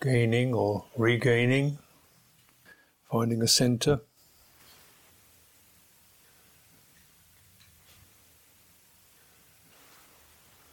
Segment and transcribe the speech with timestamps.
[0.00, 1.78] gaining or regaining,
[3.10, 4.00] finding a center.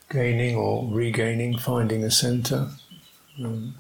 [0.10, 2.70] Gaining or regaining, finding a center.
[3.38, 3.74] Mm.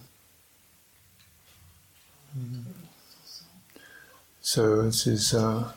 [4.41, 5.71] So this is uh,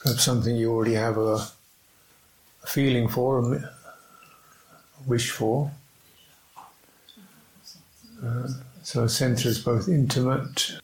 [0.00, 1.48] perhaps something you already have a,
[2.62, 3.70] a feeling for, a
[5.06, 5.70] wish for.
[8.24, 8.48] Uh,
[8.82, 10.80] so a center is both intimate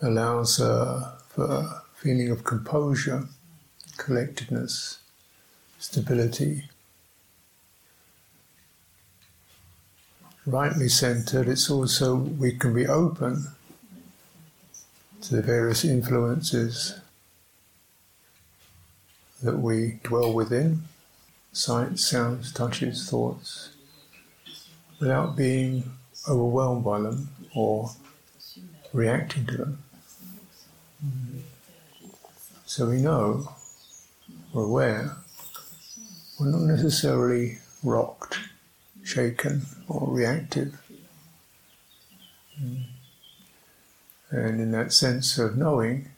[0.00, 3.26] allows uh, for a feeling of composure,
[3.96, 4.98] collectedness,
[5.78, 6.68] stability.
[10.46, 13.48] Rightly centered, it's also we can be open
[15.22, 17.00] to the various influences
[19.42, 20.82] that we dwell within
[21.52, 23.70] sights, sounds, touches, thoughts
[25.00, 25.92] without being
[26.28, 27.90] overwhelmed by them or
[28.92, 29.82] reacting to them.
[32.66, 33.52] So we know,
[34.52, 35.16] we're aware,
[36.38, 38.38] we're not necessarily rocked,
[39.04, 40.80] shaken, or reactive.
[44.30, 46.10] And in that sense of knowing,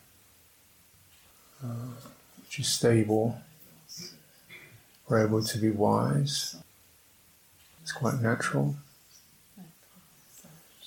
[1.63, 2.10] uh,
[2.61, 3.41] is stable,
[5.09, 6.57] we're able to be wise.
[7.83, 8.77] It's quite natural,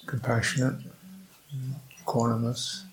[0.06, 0.76] compassionate,
[2.02, 2.84] equanimous.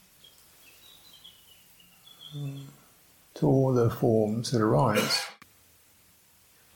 [3.34, 5.26] To all the forms that arise,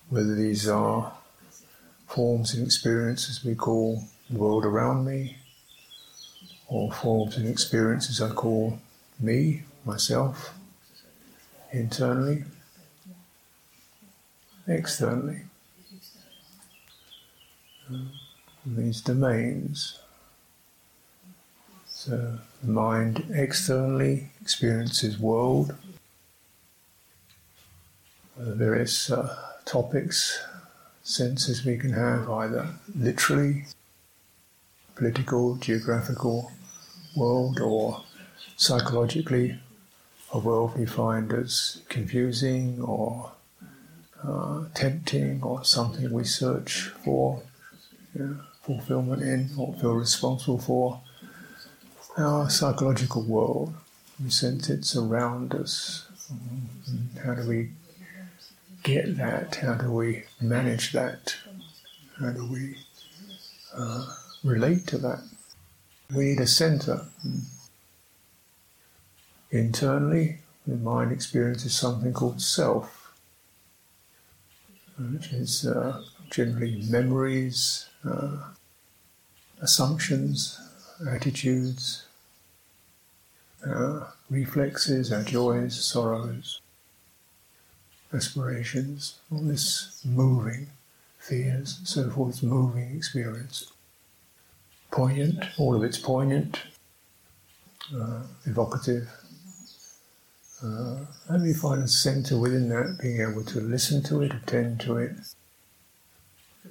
[0.09, 1.13] whether these are
[2.07, 5.37] forms and experiences we call the world around me,
[6.69, 8.79] or forms and experiences I call
[9.21, 10.55] me, myself,
[11.75, 12.45] internally,
[14.67, 15.43] externally.
[18.65, 19.99] these domains.
[21.87, 25.75] So the mind externally experiences world,
[28.37, 30.43] the various uh, topics,
[31.03, 33.67] senses we can have, either literally,
[34.95, 36.53] political, geographical
[37.17, 38.03] world, or
[38.57, 39.59] psychologically,
[40.35, 43.33] a world we find as confusing or
[44.23, 47.41] uh, tempting or something we search for
[48.15, 51.01] you know, fulfillment in or feel responsible for.
[52.19, 53.75] Our psychological world,
[54.23, 56.09] we sense it's around us.
[57.25, 57.71] How do we
[58.83, 59.57] get that?
[59.57, 61.37] How do we manage that?
[62.19, 62.77] How do we
[63.77, 64.07] uh,
[64.43, 65.23] relate to that?
[66.15, 67.07] We need a center.
[69.55, 73.15] Internally, the mind experiences something called self,
[74.99, 78.49] which is uh, generally memories, uh,
[79.63, 80.61] assumptions,
[81.09, 82.05] attitudes,
[83.65, 86.61] uh, reflexes, our joys, sorrows,
[88.13, 90.67] aspirations, all this moving,
[91.21, 93.73] fears, so forth, moving experience.
[94.91, 96.61] Poignant, all of it's poignant,
[97.97, 99.09] uh, evocative.
[100.65, 100.97] Uh,
[101.29, 104.97] and we find a centre within that, being able to listen to it, attend to
[104.97, 105.13] it,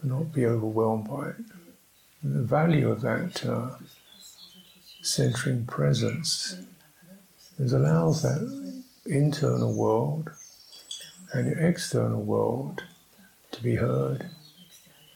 [0.02, 1.36] not be overwhelmed by it.
[2.24, 3.76] And the value of that uh,
[5.04, 6.56] centering presence
[7.60, 8.42] is allows that
[9.06, 10.32] internal world
[11.34, 12.82] and the external world
[13.52, 14.28] to be heard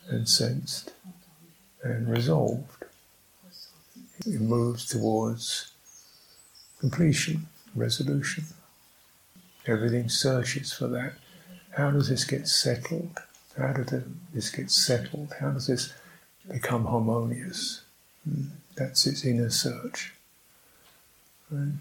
[0.10, 0.94] and sensed
[1.82, 2.84] and resolved.
[4.26, 5.72] It moves towards
[6.80, 8.44] completion, resolution.
[9.68, 11.14] Everything searches for that.
[11.72, 13.20] How does this get settled?
[13.58, 14.02] How does
[14.34, 15.34] this get settled?
[15.40, 15.94] How does this
[16.50, 17.82] become harmonious?
[18.24, 18.46] Hmm.
[18.76, 20.14] That's its inner search.
[21.52, 21.74] Right?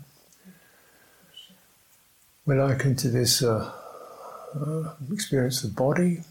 [2.45, 3.73] We're likened to this uh,
[4.55, 6.23] uh, experience of body.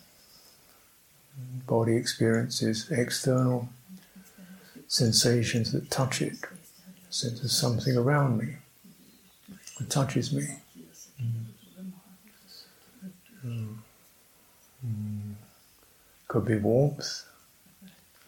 [1.67, 3.69] Body experiences external
[4.87, 6.37] sensations that touch it.
[7.09, 8.55] Sense of something around me.
[9.79, 10.47] It touches me.
[13.45, 13.75] Mm.
[14.85, 15.33] Mm.
[16.35, 17.23] Could be warmth,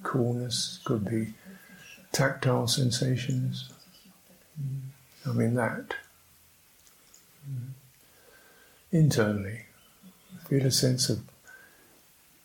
[0.01, 1.33] coolness, could be
[2.13, 3.69] tactile sensations.
[4.57, 4.79] Mm.
[5.25, 5.93] I mean that.
[7.45, 7.71] Mm.
[8.93, 9.65] Internally,
[10.47, 11.19] feel a sense of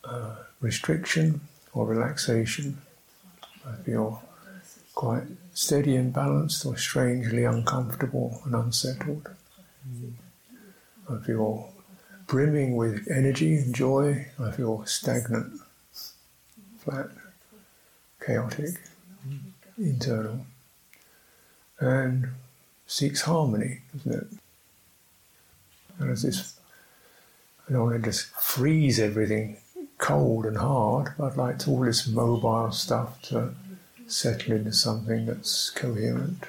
[0.03, 1.43] uh, restriction
[1.73, 2.83] or relaxation.
[3.65, 4.21] I feel
[4.97, 9.31] quite steady and balanced or strangely uncomfortable and unsettled.
[9.89, 10.15] Mm.
[11.09, 11.72] I feel
[12.33, 14.27] brimming with energy and joy.
[14.41, 15.61] I feel stagnant,
[16.79, 17.11] flat,
[18.25, 18.71] chaotic,
[19.77, 20.47] internal,
[21.79, 22.29] and
[22.87, 24.27] seeks harmony, doesn't it?
[25.99, 26.59] And as this,
[27.69, 29.59] I don't want to just freeze everything
[29.99, 31.13] cold and hard.
[31.23, 33.55] I'd like all this mobile stuff to
[34.07, 36.45] settle into something that's coherent.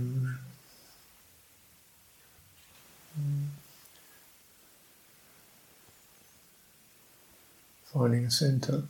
[0.00, 0.36] Mm.
[7.92, 8.82] Finding a center.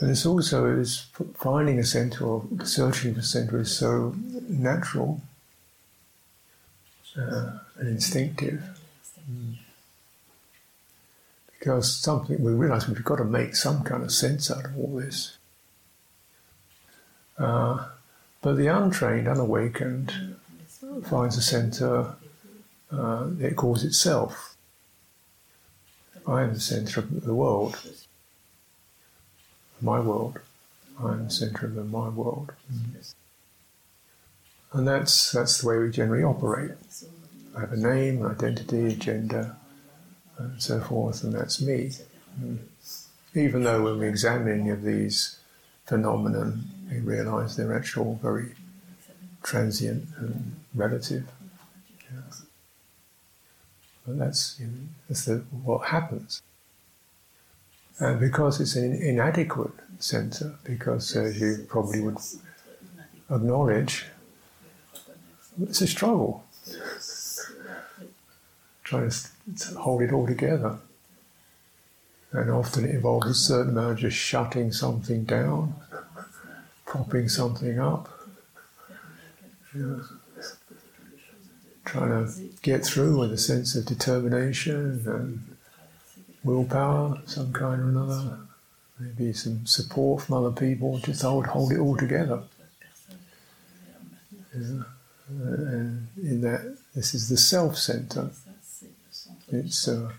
[0.00, 4.16] And it's also is finding a center or searching for a center is so
[4.48, 5.20] natural
[7.16, 8.62] uh, and instinctive.
[9.30, 9.56] Mm.
[11.58, 14.96] Because something we realise we've got to make some kind of sense out of all
[14.96, 15.36] this.
[17.38, 17.86] Uh,
[18.40, 20.36] but the untrained, unawakened,
[21.04, 22.16] finds a centre
[22.92, 24.56] uh, it calls itself.
[26.26, 27.78] I am the centre of the world,
[29.80, 30.38] my world.
[31.02, 32.52] I am the centre of my world.
[32.72, 33.14] Mm.
[34.74, 36.72] And that's, that's the way we generally operate.
[37.56, 39.56] I have a name, an identity, gender,
[40.38, 41.92] and so forth, and that's me.
[42.40, 42.58] Mm.
[43.34, 45.38] Even though when we examine any of these
[45.86, 46.56] phenomena,
[46.90, 48.54] we realize they're actually very
[49.42, 51.26] transient and relative.
[52.10, 52.20] Yeah.
[54.06, 54.72] But that's, you know,
[55.08, 56.42] that's the, what happens.
[57.98, 62.18] Because it's an inadequate center, because uh, as you probably would
[63.30, 64.06] acknowledge,
[65.62, 66.44] it's a struggle
[68.82, 70.78] trying to hold it all together.
[72.32, 75.74] And often it involves a certain amount of just shutting something down,
[76.86, 78.08] propping something up,
[81.84, 82.32] trying to
[82.62, 85.56] get through with a sense of determination and
[86.44, 88.38] willpower, some kind or another,
[88.98, 92.42] maybe some support from other people, just hold, hold it all together.
[94.54, 94.82] Yeah.
[95.28, 98.30] And in that, this is the self center.
[99.50, 100.12] It's, uh,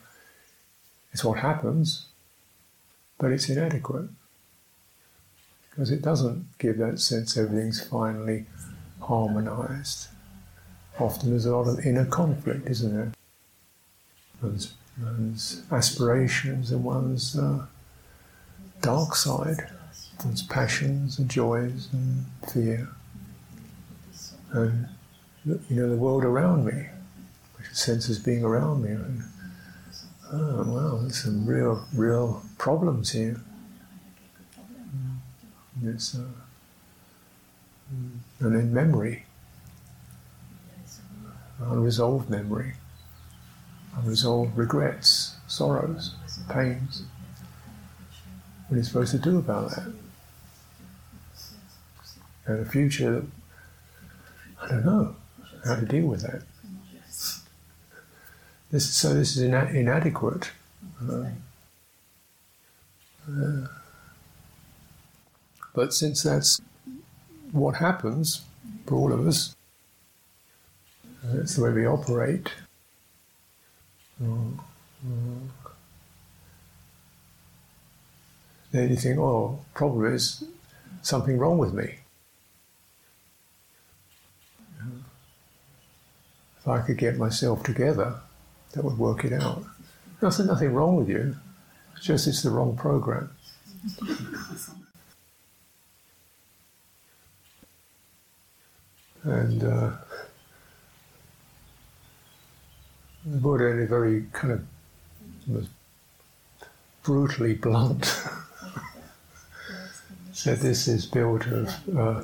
[1.12, 2.06] it's what happens,
[3.18, 4.10] but it's inadequate
[5.70, 8.46] because it doesn't give that sense everything's finally
[9.02, 10.08] harmonized.
[11.00, 13.12] Often there's a lot of inner conflict, isn't there?
[14.42, 17.66] One's, one's aspirations and one's uh,
[18.82, 19.70] dark side,
[20.24, 22.90] one's passions and joys and fear.
[24.52, 24.88] And
[25.46, 26.90] you know the world around me
[27.64, 28.90] which senses being around me.
[28.90, 29.24] And,
[30.32, 33.40] oh, wow, there's some real, real problems here.
[35.84, 36.24] It's, uh,
[38.40, 39.26] and in memory,
[41.60, 42.74] unresolved memory,
[43.98, 46.16] unresolved regrets, sorrows,
[46.50, 47.04] pains.
[48.68, 49.94] What are you supposed to do about that?
[52.46, 53.26] And a future
[54.64, 55.16] I don't know
[55.66, 56.44] how to deal with that.
[58.72, 60.52] This, so this is ina- inadequate.
[61.02, 61.26] Uh,
[63.30, 63.68] uh,
[65.76, 66.62] but since that's
[67.52, 68.42] what happens
[68.86, 69.56] for all of us,
[71.24, 72.54] that's the way we operate.
[74.22, 74.52] Uh,
[78.72, 80.44] then you think, oh, problem is
[81.02, 81.96] something wrong with me.
[86.60, 88.16] If I could get myself together,
[88.72, 89.64] that would work it out.
[90.20, 91.36] There's nothing wrong with you,
[91.96, 93.30] it's just it's the wrong program.
[99.24, 99.98] and uh, the
[103.26, 105.68] Buddha, in a very kind of
[107.04, 108.24] brutally blunt,
[110.34, 112.24] said this is built of uh,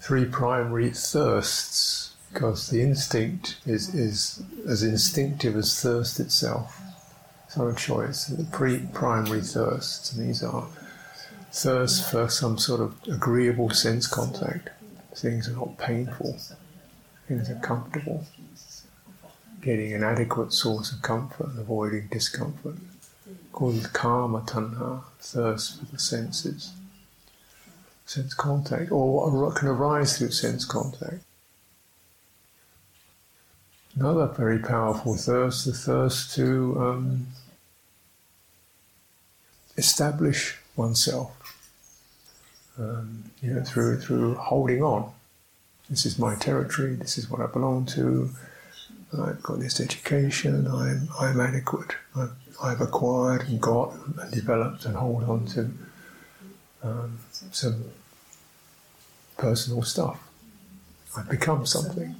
[0.00, 6.80] three primary thirsts because the instinct is, is as instinctive as thirst itself.
[7.56, 8.26] A choice.
[8.26, 10.66] The pre primary thirsts, and these are
[11.52, 14.70] thirst for some sort of agreeable sense contact.
[15.14, 16.36] Things are not painful,
[17.28, 18.26] things are comfortable.
[19.64, 22.74] Getting an adequate source of comfort and avoiding discomfort.
[23.50, 26.72] Called kama tanha, thirst for the senses.
[28.04, 31.22] Sense contact, or what can arise through sense contact.
[33.96, 37.28] Another very powerful thirst, the thirst to um,
[39.78, 41.30] establish oneself,
[42.78, 45.10] um, you know, through through holding on,
[45.88, 46.96] This is my territory.
[46.96, 48.30] This is what I belong to.
[49.20, 50.66] I've got this education.
[50.66, 51.92] I'm I'm adequate.
[52.16, 55.70] I've, I've acquired and got and developed and hold on to
[56.82, 57.84] um, some
[59.36, 60.20] personal stuff.
[61.16, 62.14] I've become something.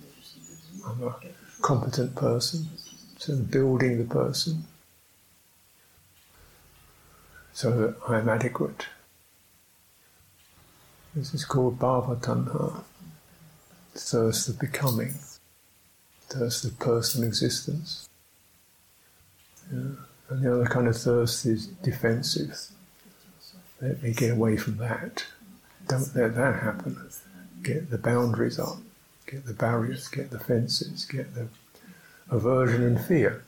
[0.86, 1.16] I'm a
[1.62, 2.68] competent person.
[3.18, 4.64] So building the person
[7.54, 8.86] so that I'm adequate.
[11.14, 12.82] This is called bhava tanha,
[13.94, 15.14] thirst of becoming,
[16.28, 18.08] thirst of personal existence.
[19.72, 19.80] Yeah.
[20.30, 22.56] And the other kind of thirst is defensive.
[23.80, 25.24] Let me get away from that.
[25.88, 26.96] Don't let that happen.
[27.62, 28.78] Get the boundaries up,
[29.26, 31.48] get the barriers, get the fences, get the
[32.30, 33.44] aversion and fear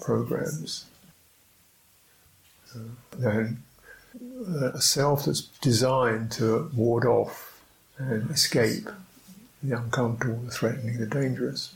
[0.00, 0.86] programs.
[2.74, 2.78] Uh,
[3.18, 3.62] then
[4.48, 7.60] uh, a self that's designed to ward off
[7.98, 8.88] and escape
[9.62, 11.74] the uncomfortable, the threatening, the dangerous.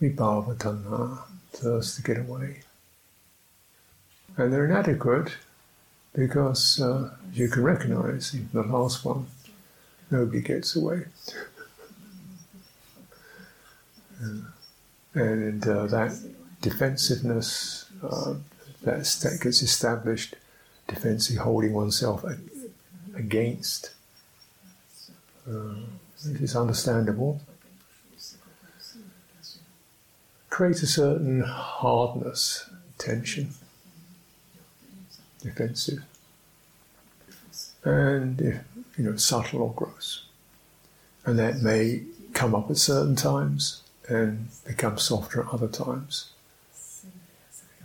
[0.00, 1.18] Vibhava tanha,
[1.52, 2.60] thirst to get away.
[4.36, 5.36] And they're inadequate
[6.14, 9.26] because uh, you can recognize, even the last one,
[10.10, 11.04] nobody gets away.
[15.14, 16.18] and uh, that
[16.60, 18.34] defensiveness uh,
[18.82, 20.36] that gets established,
[20.86, 22.24] defensively holding oneself
[23.14, 23.90] against.
[25.48, 25.74] Uh,
[26.12, 27.40] this is understandable.
[30.50, 33.50] Create a certain hardness, tension,
[35.40, 36.02] defensive,
[37.84, 38.60] and if
[38.96, 40.24] you know subtle or gross,
[41.24, 42.02] and that may
[42.34, 46.30] come up at certain times and become softer at other times.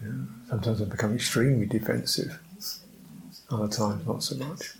[0.03, 0.11] Yeah.
[0.49, 2.39] Sometimes I become extremely defensive,
[3.49, 4.73] other times not so much.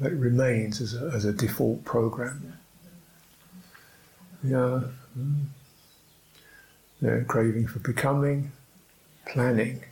[0.00, 2.58] It remains as a, as a default program.
[4.42, 4.82] Yeah.
[5.18, 5.46] Mm.
[7.00, 8.52] yeah, craving for becoming,
[9.26, 9.82] planning,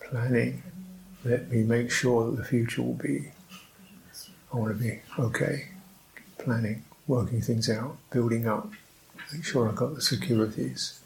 [0.00, 0.62] planning.
[1.24, 3.30] Let me make sure that the future will be,
[4.52, 5.68] I want to be okay,
[6.38, 8.70] planning, working things out, building up,
[9.32, 11.02] make sure I've got the securities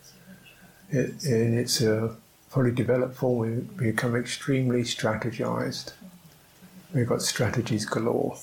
[0.91, 2.15] it, in its uh,
[2.49, 5.93] fully developed form, we become extremely strategized.
[6.97, 8.39] We've got strategies galore.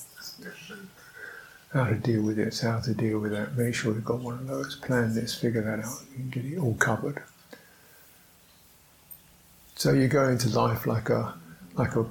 [1.74, 3.57] How to deal with this, how to deal with that.
[3.57, 4.75] Make sure we've got one of those.
[4.75, 7.24] Plan this, figure that out, and get it all covered.
[9.74, 11.33] So you go into life like a
[11.74, 12.05] like a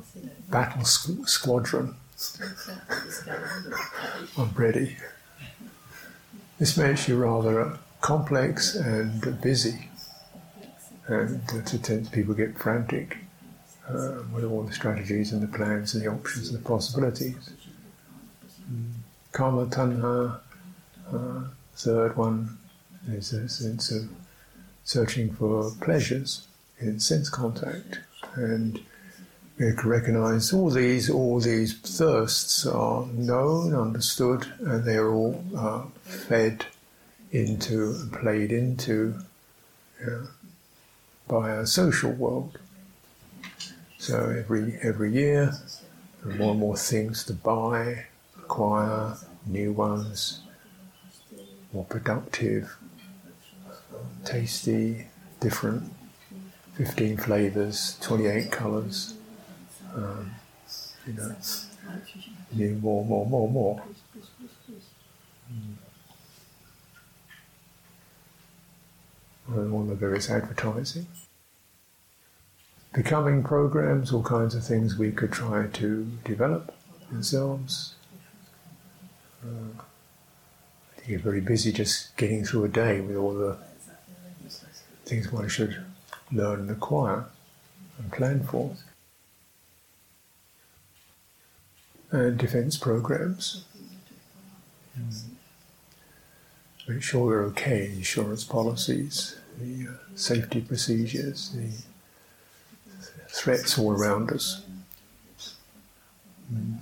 [0.51, 1.95] battle squadron.
[4.37, 4.97] I'm ready.
[6.59, 9.91] This makes you rather complex and busy
[11.07, 13.19] and to tend people get frantic
[13.89, 17.51] uh, with all the strategies and the plans and the options and the possibilities.
[18.71, 18.93] Mm.
[19.33, 20.41] Kama tanha,
[21.13, 22.59] uh, third one
[23.09, 24.09] is a sense of
[24.85, 26.47] searching for pleasures
[26.79, 28.01] in sense contact,
[28.35, 28.81] and
[29.59, 35.83] we can recognize all these all these thirsts are known, understood, and they're all uh,
[36.03, 36.67] fed
[37.31, 39.15] into and played into.
[40.01, 40.27] Yeah
[41.33, 42.59] by our social world.
[44.03, 45.55] So every every year,
[46.25, 48.07] there are more and more things to buy,
[48.37, 49.17] acquire,
[49.47, 50.41] new ones,
[51.73, 52.77] more productive,
[54.25, 55.07] tasty,
[55.39, 55.93] different,
[56.75, 59.15] 15 flavors, 28 colors,
[59.95, 60.33] um,
[61.07, 61.37] you know,
[62.51, 63.83] new, more, more, more, more.
[69.47, 71.07] and all the various advertising.
[72.93, 76.75] Becoming programs, all kinds of things we could try to develop
[77.15, 77.95] ourselves.
[79.43, 79.83] Uh,
[81.07, 83.57] you get very busy just getting through a day with all the
[85.05, 85.85] things one should
[86.31, 87.25] learn and acquire
[87.99, 88.77] and plan for.
[92.11, 93.65] And defense programs.
[94.99, 95.23] Mm.
[96.89, 101.71] Make sure we're okay, insurance policies, the uh, safety procedures, the
[103.33, 104.63] threats all around us.
[106.53, 106.79] Mm.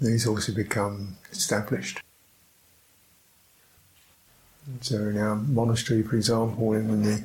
[0.00, 2.00] These also become established.
[4.80, 7.16] So in our monastery, for example, when we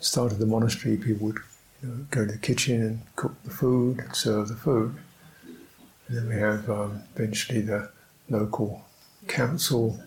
[0.00, 1.38] started the monastery, people would
[1.82, 4.96] you know, go to the kitchen and cook the food and serve the food.
[6.08, 7.90] And then we have um, eventually the
[8.28, 8.84] local
[9.26, 10.00] council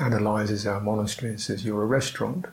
[0.00, 2.46] analyzes our monastery and says, You're a restaurant.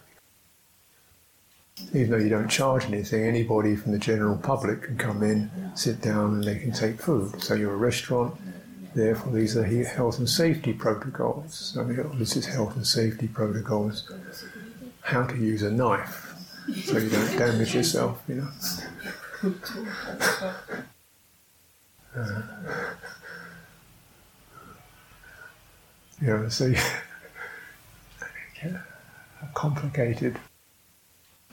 [1.94, 6.02] Even though you don't charge anything, anybody from the general public can come in, sit
[6.02, 7.42] down, and they can take food.
[7.42, 8.36] So you're a restaurant,
[8.96, 11.74] therefore these are health and safety protocols.
[11.74, 11.84] So
[12.16, 14.12] this is health and safety protocols.
[15.02, 16.34] How to use a knife
[16.84, 18.50] so you don't damage yourself, you know.
[22.16, 22.42] Uh,
[26.22, 26.66] you know, so
[28.64, 28.80] you,
[29.54, 30.38] complicated.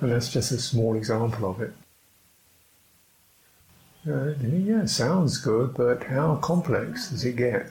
[0.00, 1.73] And that's just a small example of it.
[4.09, 7.66] Uh, yeah, sounds good, but how complex does it get?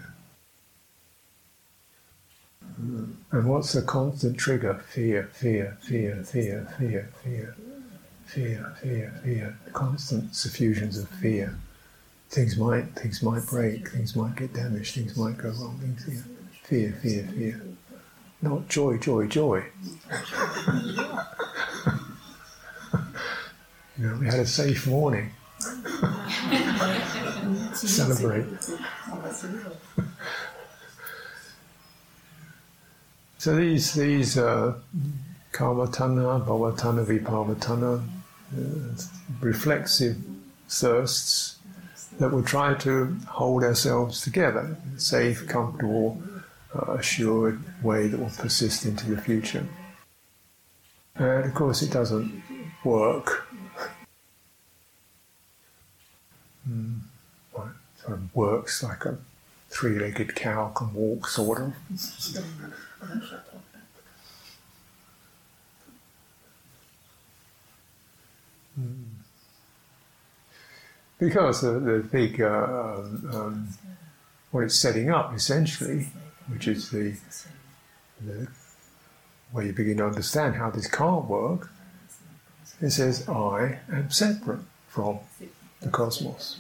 [2.80, 3.16] Mm.
[3.32, 4.76] And what's the constant trigger?
[4.94, 7.56] Fear, fear, fear, fear, fear, fear,
[8.28, 9.58] fear, fear, fear.
[9.74, 11.58] Constant suffusions of fear.
[12.30, 15.80] Things might, things might break, things might get damaged, things might go wrong.
[15.80, 16.24] Things,
[16.62, 17.62] fear, fear, fear.
[18.44, 19.66] Not joy, joy, joy.
[24.00, 25.32] you know, we had a safe morning.
[27.74, 28.46] Celebrate.
[33.38, 34.74] so these these uh,
[35.52, 38.02] kama tanha, bhavatana, vibhava tanha,
[38.58, 38.96] uh,
[39.42, 40.16] reflexive
[40.70, 41.58] thirsts
[42.20, 46.22] that will try to hold ourselves together, in a safe, comfortable,
[46.76, 49.66] uh, assured way that will persist into the future.
[51.16, 52.44] And of course, it doesn't
[52.84, 53.48] work.
[56.70, 57.00] Mm,
[58.34, 59.18] works like a
[59.70, 61.74] three-legged cow can walk, sort of.
[68.80, 69.06] mm.
[71.20, 73.68] Because the, the big, uh, um, um,
[74.52, 76.08] what it's setting up essentially
[76.50, 77.16] which is the,
[78.22, 78.48] the
[79.52, 81.72] where you begin to understand how this can't work,
[82.82, 85.20] it says, I am separate from
[85.82, 86.60] the cosmos.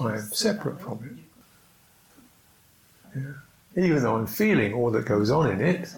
[0.00, 1.24] I am separate from
[3.04, 3.20] it.
[3.20, 3.84] Yeah.
[3.84, 5.94] Even though I'm feeling all that goes on in it,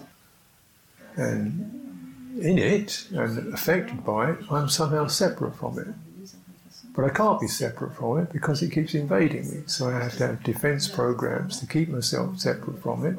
[1.16, 5.88] and in it, and affected by it, I'm somehow separate from it.
[6.94, 9.62] But I can't be separate from it because it keeps invading me.
[9.66, 13.18] So I have to have defense programs to keep myself separate from it.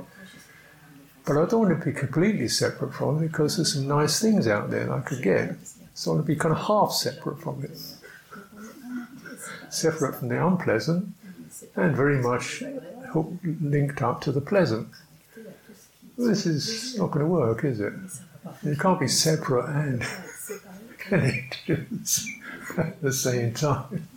[1.25, 4.47] But I don't want to be completely separate from it because there's some nice things
[4.47, 5.55] out there that I could get.
[5.95, 7.77] So I want to be kind of half separate from it.
[9.73, 11.15] Separate from the unpleasant
[11.75, 12.63] and very much
[13.59, 14.87] linked up to the pleasant.
[16.15, 17.91] This is not going to work, is it?
[18.61, 20.05] You can't be separate and
[20.99, 21.87] connected.
[22.77, 24.07] at the same time.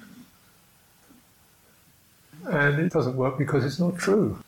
[2.44, 4.38] And it doesn't work because it's not true.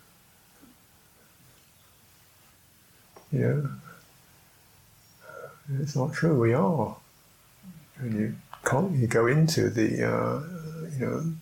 [3.33, 3.71] You know,
[5.81, 6.39] it's not true.
[6.39, 6.97] We are.
[7.99, 8.35] And you
[8.67, 10.58] can't, you go into the, uh,
[10.99, 11.33] you know,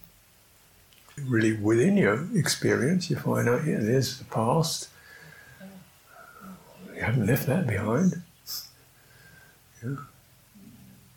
[1.25, 4.89] really within your experience, you find out, yeah, there's the past.
[6.95, 8.23] You haven't left that behind.
[9.85, 9.97] Yeah.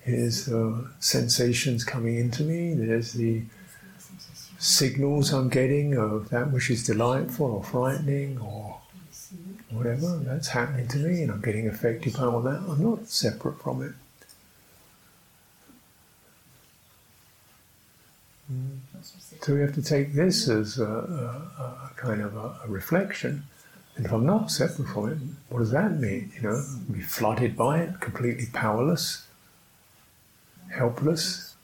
[0.01, 2.73] Here's the sensations coming into me.
[2.73, 3.43] There's the
[4.57, 8.81] signals I'm getting of that which is delightful or frightening or
[9.69, 10.17] whatever.
[10.17, 12.61] That's happening to me and I'm getting affected by all that.
[12.67, 13.93] I'm not separate from it.
[19.41, 23.43] So we have to take this as a, a, a kind of a, a, reflection.
[23.95, 25.17] And if I'm not separate from it,
[25.49, 26.31] what does that mean?
[26.35, 29.29] You know, be flooded by it, completely powerless
[30.69, 31.55] helpless.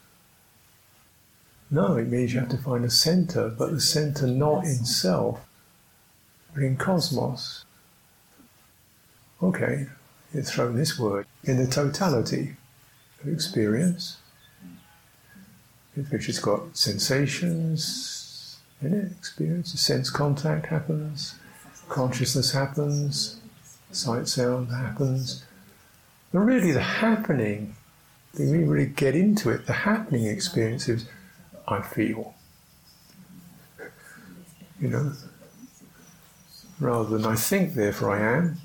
[1.70, 5.40] No, it means you have to find a center, but the center not in self,
[6.54, 7.64] but in cosmos.
[9.42, 9.86] Okay,
[10.32, 12.56] you throw this word in the totality
[13.20, 14.18] of experience,
[16.10, 21.36] which has got sensations in it, experience, sense contact happens,
[21.88, 23.40] consciousness happens,
[23.90, 25.44] sight sound happens.
[26.32, 27.74] But really, the happening
[28.38, 31.06] when we really get into it, the happening experience is
[31.66, 32.34] I feel.
[34.80, 35.12] You know?
[36.78, 38.58] Rather than I think, therefore I am,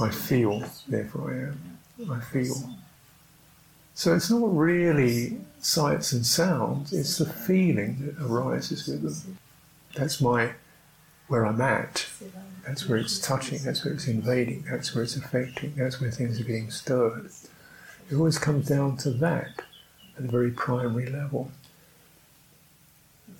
[0.00, 2.12] I feel, therefore I am.
[2.12, 2.70] I feel.
[3.94, 9.38] So it's not really sights and sounds, it's the feeling that arises with them.
[9.94, 10.52] That's my
[11.28, 12.06] where I'm at.
[12.66, 16.40] That's where it's touching, that's where it's invading, that's where it's affecting, that's where things
[16.40, 17.30] are getting stirred.
[18.10, 19.62] It always comes down to that
[20.16, 21.50] at a very primary level.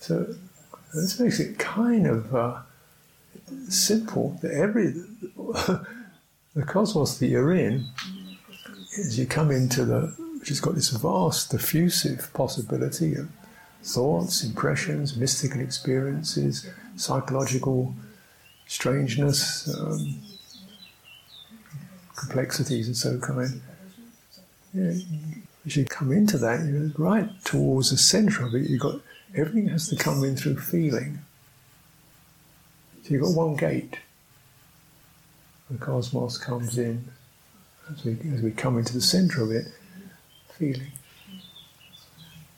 [0.00, 0.34] So
[0.94, 2.60] this makes it kind of uh,
[3.68, 4.90] simple that every
[5.36, 7.86] the cosmos that you're in
[8.98, 10.14] as you come into the,
[10.46, 13.28] which has got this vast, diffusive possibility of
[13.82, 17.92] thoughts, impressions, mystical experiences, psychological
[18.68, 20.20] strangeness, um,
[22.14, 23.60] complexities, and so kind.
[24.72, 24.92] Yeah,
[25.66, 28.70] as you come into that, you're right towards the centre of it.
[28.70, 29.00] You've got
[29.34, 31.18] everything has to come in through feeling.
[33.02, 33.98] So you've got one gate.
[35.72, 37.08] The cosmos comes in
[37.90, 39.66] as we, as we come into the centre of it,
[40.58, 40.92] feeling.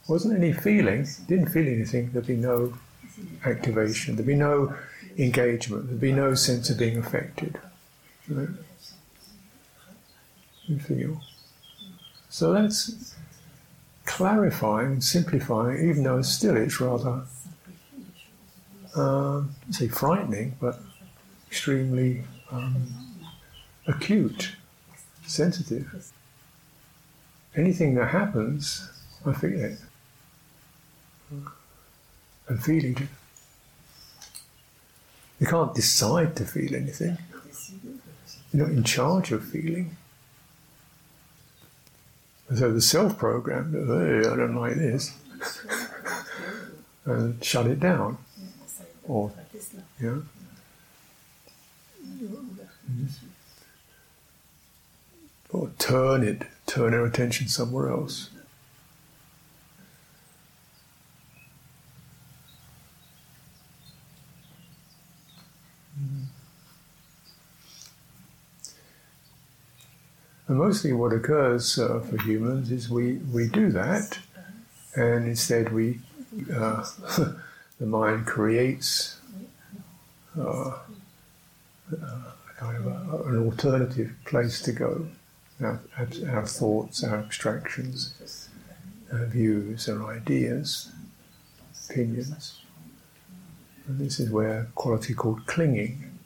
[0.08, 2.72] Wasn't any feeling, didn't feel anything, there'd be no
[3.44, 4.74] activation, there'd be no
[5.18, 7.58] engagement, there'd be no sense of being affected.
[8.28, 8.48] Right?
[10.66, 11.20] You feel.
[12.30, 13.14] So that's
[14.04, 17.22] clarifying, simplifying, even though still it's rather,
[18.94, 20.80] um, say, frightening, but
[21.48, 22.94] extremely um,
[23.86, 24.52] acute
[25.26, 26.12] sensitive.
[27.56, 28.90] Anything that happens,
[29.24, 29.78] I feel it.
[32.48, 33.08] I'm feeling it.
[35.40, 37.16] You can't decide to feel anything.
[38.52, 39.96] You're not in charge of feeling.
[42.54, 45.14] So the self program, hey, I don't like this,
[47.04, 48.16] and shut it down.
[49.06, 49.32] Or,
[50.00, 50.18] yeah.
[52.02, 53.28] Mm-hmm
[55.50, 58.30] or turn it, turn our attention somewhere else.
[70.46, 74.18] And mostly what occurs uh, for humans is we, we do that,
[74.94, 76.00] and instead we,
[76.54, 76.86] uh,
[77.78, 79.20] the mind creates
[80.40, 80.78] uh,
[82.56, 85.06] kind of a, an alternative place to go
[85.60, 85.80] our,
[86.30, 88.48] our thoughts, our abstractions,
[89.12, 90.92] our views, our ideas,
[91.88, 92.60] opinions.
[93.86, 96.18] And this is where quality called clinging,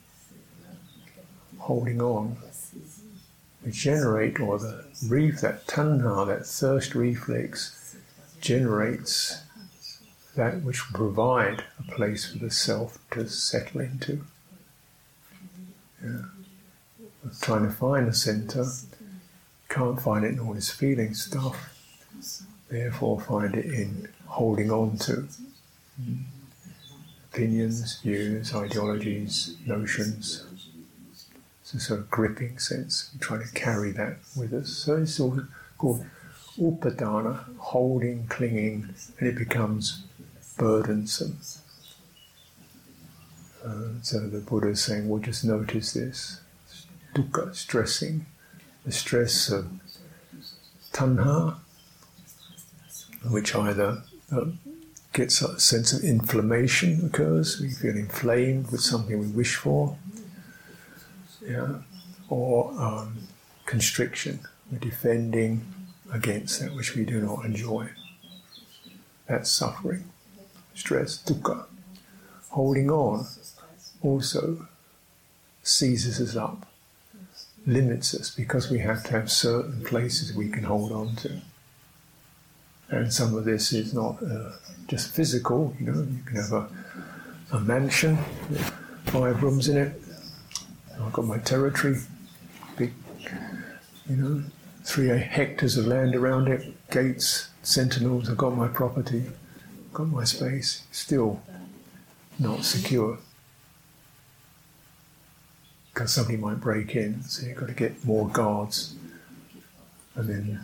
[1.59, 2.37] holding on,
[3.65, 7.97] we generate, or the reef, that tanha, that thirst reflex,
[8.41, 9.41] generates
[10.35, 14.25] that which will provide a place for the self to settle into.
[16.03, 16.23] Yeah.
[17.41, 18.67] trying to find a center
[19.73, 21.75] can't find it in all this feeling stuff,
[22.69, 25.27] therefore find it in holding on to
[27.33, 30.45] opinions, views, ideologies, notions.
[31.63, 33.11] It's a sort of gripping sense.
[33.15, 34.69] We try to carry that with us.
[34.69, 35.41] So it's all
[35.79, 36.05] called
[36.59, 40.05] upadana, holding, clinging, and it becomes
[40.59, 41.39] burdensome.
[43.65, 46.41] Uh, so the Buddha is saying, well, just notice this
[47.15, 48.27] dukkha, stressing,
[48.85, 49.67] the stress of
[50.93, 51.57] tanha,
[53.31, 54.45] which either uh,
[55.13, 59.97] gets a sense of inflammation occurs, we feel inflamed with something we wish for,
[61.47, 61.77] yeah,
[62.29, 63.29] or um,
[63.67, 64.41] constriction,
[64.71, 65.65] we're defending
[66.13, 67.89] against that which we do not enjoy.
[69.27, 70.05] That's suffering,
[70.75, 71.67] stress, dukkha.
[72.51, 73.27] Holding on
[74.03, 74.67] also
[75.63, 76.67] seizes us up
[77.67, 81.41] limits us because we have to have certain places we can hold on to.
[82.89, 84.53] And some of this is not uh,
[84.89, 86.69] just physical, you know, you can have a,
[87.53, 88.19] a mansion
[89.07, 90.01] five rooms in it.
[91.01, 91.99] I've got my territory,
[92.77, 92.93] big,
[94.09, 94.43] you know,
[94.85, 99.25] three hectares of land around it, gates, sentinels, I've got my property,
[99.93, 101.41] got my space, still
[102.39, 103.19] not secure
[105.93, 108.95] because somebody might break in, so you've got to get more guards.
[110.15, 110.61] And then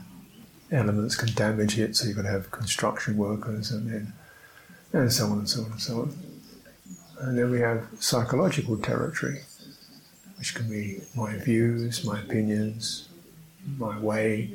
[0.71, 4.13] elements can damage it, so you've got to have construction workers, and then
[4.93, 6.19] and so on and so on and so on.
[7.21, 9.41] And then we have psychological territory,
[10.39, 13.09] which can be my views, my opinions,
[13.77, 14.51] my way,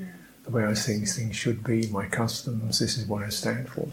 [0.45, 2.79] the way I think things should be, my customs.
[2.79, 3.87] This is what I stand for.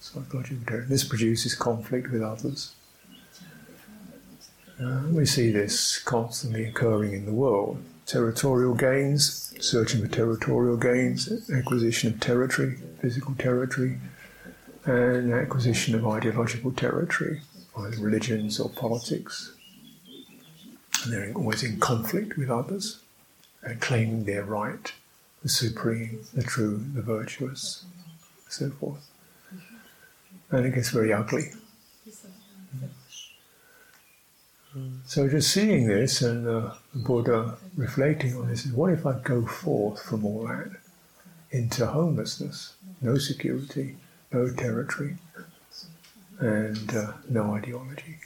[0.00, 0.88] Psychological territory.
[0.88, 2.74] This produces conflict with others.
[4.82, 7.80] Uh, we see this constantly occurring in the world.
[8.04, 13.98] Territorial gains, searching for territorial gains, acquisition of territory, physical territory,
[14.84, 17.42] and acquisition of ideological territory,
[17.78, 19.52] either religions or politics.
[21.04, 23.00] And they're always in conflict with others
[23.62, 24.92] and claiming their right,
[25.42, 27.84] the supreme, the true, the virtuous,
[28.48, 29.06] so forth.
[30.50, 31.52] And it gets very ugly.
[35.04, 40.02] So just seeing this and uh, Buddha reflecting on this, what if I go forth
[40.02, 40.70] from all that
[41.50, 43.96] into homelessness, no security,
[44.32, 45.16] no territory,
[46.38, 48.18] and uh, no ideology?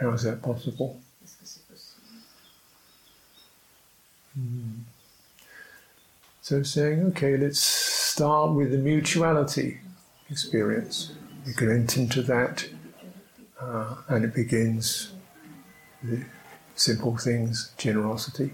[0.00, 1.00] How is that possible?
[4.38, 4.82] Mm.
[6.40, 9.80] So saying, okay, let's start with the mutuality
[10.30, 11.12] experience.
[11.44, 12.68] You can enter into that
[13.60, 15.12] uh, and it begins
[16.02, 16.24] with
[16.76, 18.52] simple things, generosity.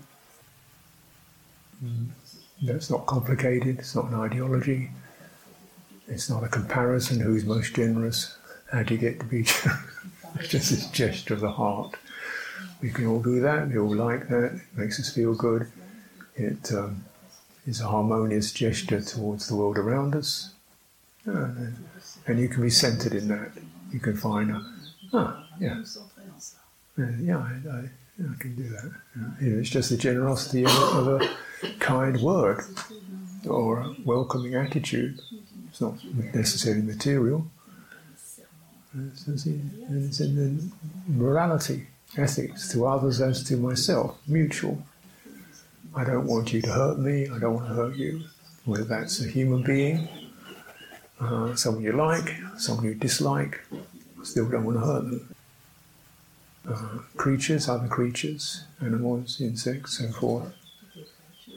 [1.84, 2.08] Mm.
[2.62, 4.90] It's not complicated, it's not an ideology,
[6.08, 8.36] it's not a comparison who's most generous,
[8.72, 9.80] how do you get to be generous?
[10.40, 11.94] it's just this gesture of the heart.
[12.80, 15.70] We can all do that, we all like that, it makes us feel good.
[16.34, 17.04] It um,
[17.66, 20.52] is a harmonious gesture towards the world around us.
[21.24, 21.76] And,
[22.26, 23.50] and you can be centered in that.
[23.92, 24.64] You can find a
[25.12, 25.82] Ah, yeah.
[26.98, 28.90] Yeah, I, I, I can do that.
[29.40, 31.28] You know, it's just the generosity of, of a
[31.78, 32.64] kind word
[33.48, 35.20] or a welcoming attitude.
[35.68, 36.02] It's not
[36.34, 37.46] necessarily material.
[38.98, 40.70] It's, it's in the
[41.06, 44.82] morality, ethics, to others as to myself, mutual.
[45.94, 48.22] I don't want you to hurt me, I don't want to hurt you.
[48.64, 50.08] Whether that's a human being,
[51.20, 53.60] uh, someone you like, someone you dislike,
[54.26, 55.34] still don't want to hurt them.
[56.68, 60.52] Uh, creatures, other creatures, animals, insects, so forth.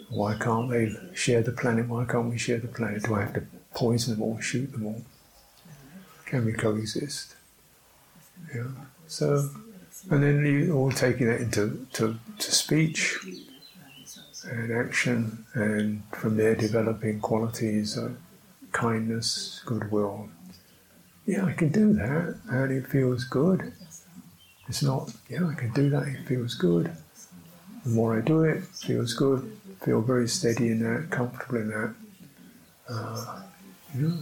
[0.09, 1.87] Why can't they share the planet?
[1.87, 3.03] Why can't we share the planet?
[3.03, 5.01] Do I have to poison them all, shoot them all?
[6.25, 7.35] Can we coexist?
[8.53, 8.67] Yeah.
[9.07, 9.49] So,
[10.11, 13.17] and then you all taking that into to, to speech
[14.45, 18.15] and action, and from there developing qualities of
[18.71, 20.29] kindness, goodwill,
[21.29, 23.71] yeah, I can do that, and it feels good.
[24.67, 26.91] It's not, yeah, I can do that, it feels good.
[27.83, 29.55] The more I do it, it feels good.
[29.83, 31.93] Feel very steady in that, comfortable in that.
[32.89, 33.41] Uh,
[33.93, 34.17] you know.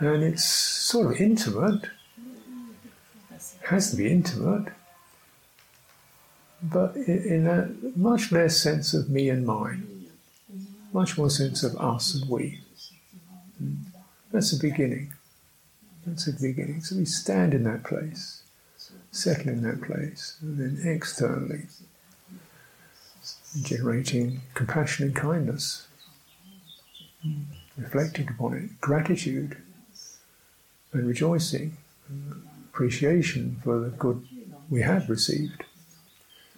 [0.00, 1.84] And it's sort of intimate.
[3.30, 4.72] It has to be intimate.
[6.62, 10.06] But in a much less sense of me and mine.
[10.92, 12.60] Much more sense of us and we.
[14.32, 15.12] That's the beginning.
[16.06, 16.82] That's the beginning.
[16.82, 18.42] So we stand in that place,
[19.10, 21.66] settle in that place, and then externally,
[23.62, 25.86] generating compassion and kindness,
[27.76, 29.58] reflecting upon it, gratitude
[30.92, 31.76] and rejoicing,
[32.72, 34.26] appreciation for the good
[34.70, 35.64] we have received,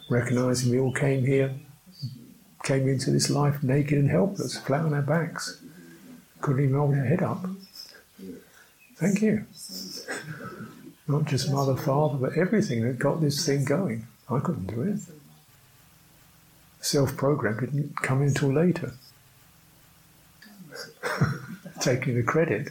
[0.08, 1.54] recognizing we all came here,
[2.62, 5.60] came into this life naked and helpless, flat on our backs,
[6.40, 7.44] couldn't even hold our head up.
[9.02, 9.44] Thank you.
[11.08, 14.06] Not just mother, father, but everything that got this thing going.
[14.30, 15.00] I couldn't do it.
[16.80, 18.92] Self program didn't come until later.
[21.80, 22.70] Taking the credit.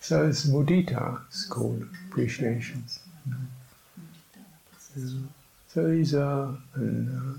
[0.00, 2.84] So it's mudita, it's called appreciation.
[5.68, 6.56] So these are.
[6.76, 7.38] And, uh,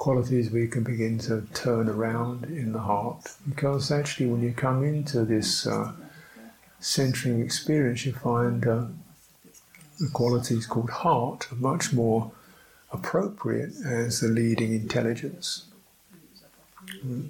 [0.00, 3.22] qualities we can begin to turn around in the heart.
[3.46, 5.92] Because actually, when you come into this uh,
[6.80, 8.86] centering experience, you find uh,
[9.98, 12.32] the qualities called heart are much more
[12.90, 15.66] appropriate as the leading intelligence.
[17.04, 17.28] Mm.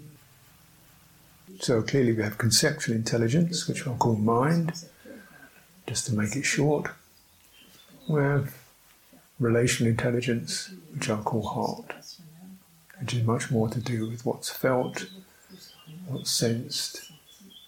[1.58, 4.74] So clearly, we have conceptual intelligence, which I'll call mind,
[5.88, 6.86] just to make it short.
[8.08, 8.54] We have
[9.40, 11.94] relational intelligence, which I'll call heart
[13.00, 15.06] which is much more to do with what's felt,
[16.06, 17.10] what's sensed,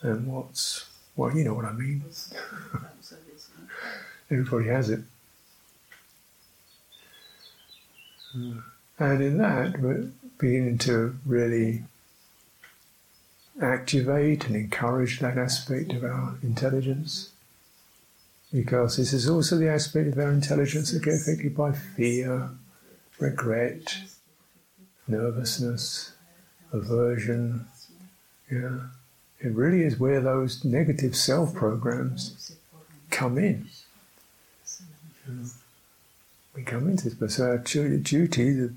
[0.02, 2.04] and what's, well, you know what I mean.
[4.30, 5.00] Everybody has it.
[8.34, 11.84] And in that, we're beginning to really
[13.60, 17.30] activate and encourage that aspect of our intelligence.
[18.52, 22.50] Because this is also the aspect of our intelligence that gets affected by fear,
[23.18, 23.96] regret,
[25.12, 26.12] nervousness,
[26.72, 27.66] aversion.
[28.50, 28.78] Yeah,
[29.40, 32.56] it really is where those negative self programs
[33.10, 33.68] come in.
[36.56, 38.72] we come into this, but uh, so our duty, the,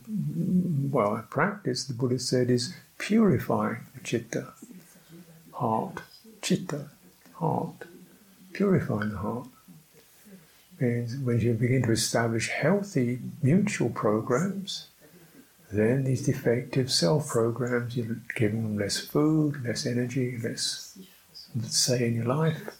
[0.91, 4.53] well, our practice, the Buddha said, is purifying the chitta,
[5.53, 6.01] heart,
[6.41, 6.89] chitta,
[7.33, 7.85] heart,
[8.53, 9.47] purifying the heart.
[10.79, 14.87] Means when you begin to establish healthy mutual programs,
[15.77, 20.97] then these defective self programs, you're giving them less food, less energy, less
[21.63, 22.75] say in your life.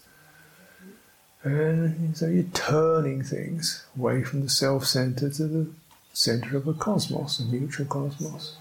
[1.42, 5.70] And so you're turning things away from the self center to the
[6.12, 8.56] center of a cosmos, a mutual cosmos.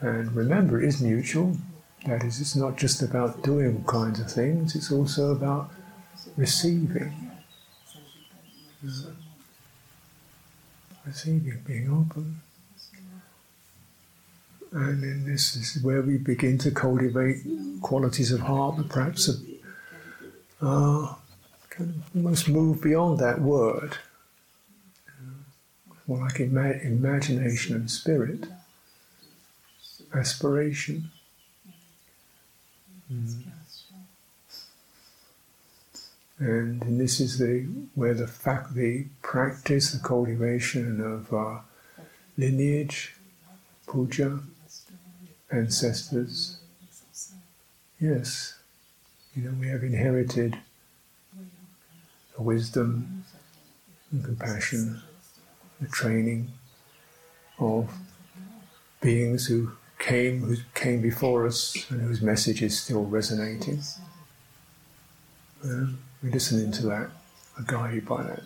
[0.00, 1.56] And remember, it is mutual.
[2.06, 5.70] That is, it's not just about doing all kinds of things, it's also about
[6.36, 7.30] receiving.
[11.06, 12.40] Receiving, being open.
[14.72, 17.42] And then this is where we begin to cultivate
[17.82, 19.36] qualities of heart that perhaps are,
[20.62, 21.14] uh,
[21.78, 23.98] of almost move beyond that word.
[26.06, 28.46] More like ima- imagination and spirit,
[30.14, 31.10] aspiration.
[33.12, 33.42] Mm.
[36.38, 41.60] And, and this is the where the fact, the practice, the cultivation of uh,
[42.36, 43.14] lineage,
[43.86, 44.40] puja,
[45.52, 46.58] ancestors.
[48.00, 48.58] Yes,
[49.34, 50.58] you know we have inherited
[52.36, 53.24] the wisdom
[54.10, 55.00] and compassion,
[55.80, 56.50] the training
[57.58, 57.92] of
[59.00, 63.80] beings who came, who came before us, and whose message is still resonating.
[65.64, 67.10] Um, we listen into that,
[67.56, 68.42] are guided by that.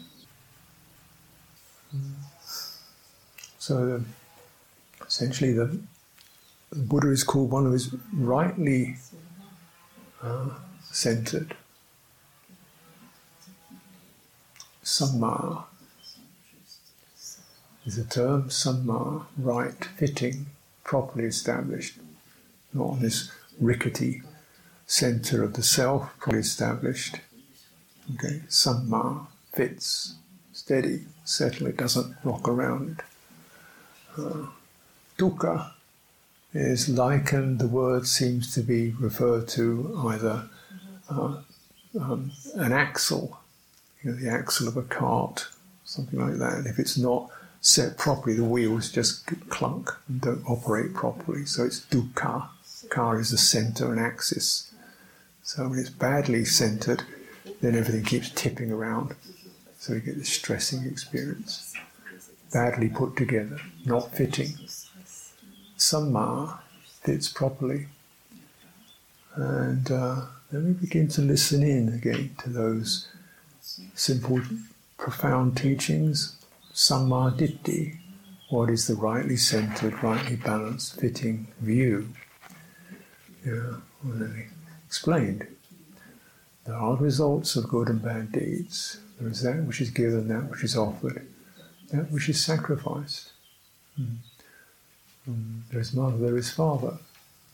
[3.58, 4.04] So, the,
[5.06, 5.78] essentially, the,
[6.70, 8.96] the, Buddha is called one who is rightly
[10.22, 10.50] uh,
[10.82, 11.54] centered.
[14.82, 15.64] Samma
[17.84, 20.46] is a term, samma, right, fitting,
[20.84, 21.98] properly established,
[22.72, 24.22] not on this rickety
[24.86, 27.16] center of the self, properly established.
[28.14, 30.14] Okay, samma fits,
[30.52, 33.02] steady, settle, it doesn't rock around.
[34.16, 34.46] Uh,
[35.18, 35.72] dukkha
[36.56, 40.48] is likened, the word seems to be referred to either
[41.10, 41.42] uh,
[42.00, 43.38] um, an axle,
[44.02, 45.48] you know, the axle of a cart,
[45.84, 46.54] something like that.
[46.54, 51.44] And if it's not set properly, the wheels just clunk and don't operate properly.
[51.46, 52.48] So it's dukkha.
[52.90, 54.72] Kha is the center and axis.
[55.42, 57.02] So when it's badly centered,
[57.60, 59.14] then everything keeps tipping around.
[59.78, 61.74] So you get this stressing experience.
[62.52, 64.54] Badly put together, not fitting.
[65.76, 67.86] Samma fits properly.
[69.34, 73.08] And uh, then we begin to listen in again to those
[73.94, 74.40] simple,
[74.96, 76.36] profound teachings.
[76.74, 77.96] Samma ditthi,
[78.48, 82.10] what is the rightly centered, rightly balanced, fitting view?
[83.44, 84.46] Yeah, already
[84.86, 85.46] explained.
[86.64, 88.98] There are results of good and bad deeds.
[89.20, 91.26] There is that which is given, that which is offered,
[91.92, 93.32] that which is sacrificed.
[93.98, 94.16] Mm.
[95.28, 95.62] Mm.
[95.70, 96.98] There is mother, there is father,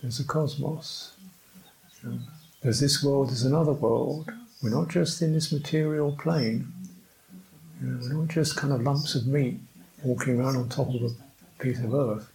[0.00, 1.12] there's a cosmos.
[2.04, 2.20] Mm.
[2.62, 4.30] There's this world, there's another world.
[4.62, 6.72] We're not just in this material plane.
[7.80, 9.58] You know, we're not just kind of lumps of meat
[10.04, 11.10] walking around on top of a
[11.58, 12.30] piece of earth.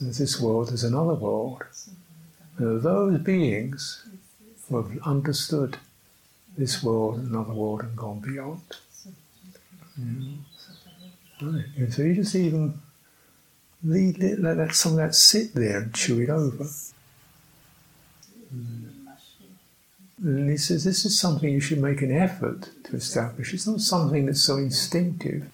[0.00, 1.64] There's this world, there's another world.
[2.58, 4.06] Those beings
[4.68, 5.76] who have understood
[6.56, 8.62] this world, another world, and gone beyond.
[11.40, 11.64] Right.
[11.76, 12.80] And so you just even
[13.84, 16.66] let that, some of that sit there and chew it over.
[20.20, 23.54] And he says this is something you should make an effort to establish.
[23.54, 25.48] It's not something that's so instinctive,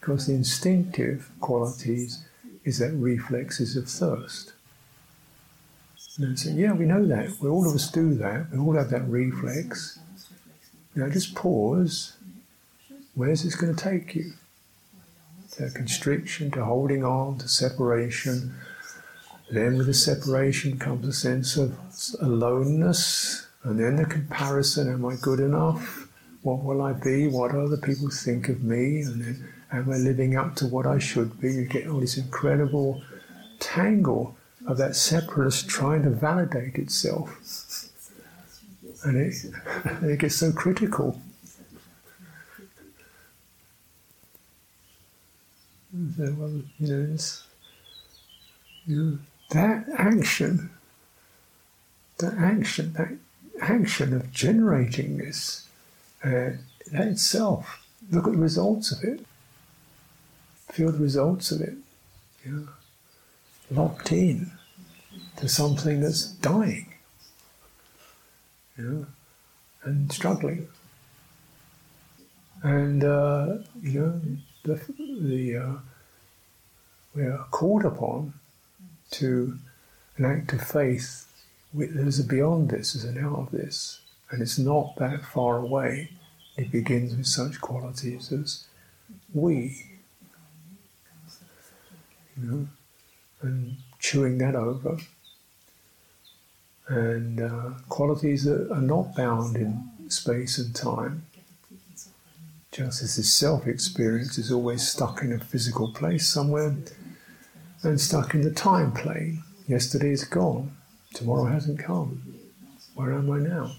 [0.00, 2.24] because the instinctive qualities
[2.64, 4.52] is that reflexes of thirst.
[6.18, 7.38] And I say, yeah, we know that.
[7.40, 8.50] We all of us do that.
[8.50, 10.00] We all have that reflex.
[10.96, 12.16] Now just pause.
[13.14, 14.32] Where's this going to take you?
[15.58, 18.54] To constriction, to holding on, to separation.
[19.50, 21.76] Then with the separation comes a sense of
[22.20, 26.08] aloneness, and then the comparison, am I good enough?
[26.42, 27.26] What will I be?
[27.26, 29.00] What other people think of me?
[29.02, 31.52] And then am I living up to what I should be?
[31.52, 33.02] You get all this incredible
[33.58, 37.90] tangle of that separatist trying to validate itself.
[39.04, 39.34] And it,
[40.02, 41.20] it gets so critical.
[45.98, 47.16] So, well, you know,
[48.86, 49.18] you know,
[49.50, 50.70] that action,
[52.18, 53.18] that action, that
[53.60, 55.66] action of generating this,
[56.22, 56.50] uh,
[56.92, 59.26] that itself, look at the results of it.
[60.70, 61.74] Feel the results of it.
[62.46, 62.60] Yeah.
[63.70, 64.52] Locked in
[65.38, 66.94] to something that's dying,
[68.76, 69.06] you know,
[69.82, 70.68] and struggling.
[72.62, 74.20] And, uh, you know,
[74.68, 75.72] the, the uh,
[77.14, 78.34] we are called upon
[79.12, 79.58] to
[80.16, 81.26] an act of faith.
[81.72, 84.00] There's a beyond this, there's an out of this.
[84.30, 86.10] And it's not that far away.
[86.56, 88.64] It begins with such qualities as
[89.32, 89.86] we.
[92.36, 92.68] You know,
[93.42, 94.98] and chewing that over.
[96.88, 101.26] And uh, qualities that are not bound in space and time.
[102.78, 106.76] Just as this self experience is always stuck in a physical place somewhere
[107.82, 109.42] and stuck in the time plane.
[109.66, 110.76] Yesterday is gone,
[111.12, 112.22] tomorrow hasn't come.
[112.94, 113.72] Where am I now?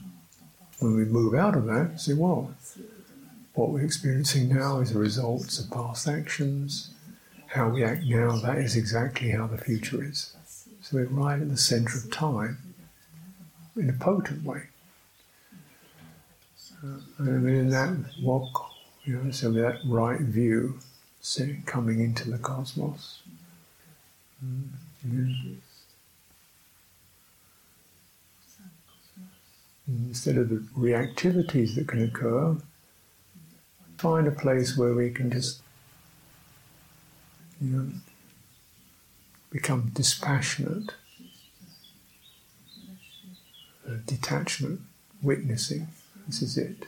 [0.80, 2.54] When we move out of that, say, well,
[3.54, 6.90] what we're experiencing now is the results of past actions.
[7.48, 10.36] How we act now, that is exactly how the future is.
[10.82, 12.58] So we're right at the center of time
[13.78, 14.64] in a potent way.
[16.84, 18.69] Uh, and in that walk,
[19.10, 20.80] you know, so that right view,
[21.66, 23.24] coming into the cosmos.
[24.46, 25.54] Mm-hmm.
[29.88, 32.56] Instead of the reactivities that can occur,
[33.98, 35.64] find a place where we can just,
[37.60, 37.88] you know,
[39.50, 40.92] become dispassionate,
[43.88, 44.82] uh, detachment,
[45.24, 45.88] witnessing.
[46.28, 46.86] This is it.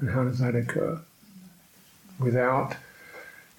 [0.00, 1.00] And how does that occur?
[2.18, 2.76] Without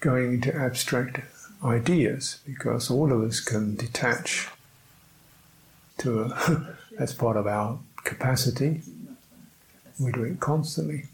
[0.00, 1.20] going into abstract
[1.64, 4.48] ideas, because all of us can detach
[5.98, 8.82] to a, that's part of our capacity.
[9.98, 11.04] We do it constantly.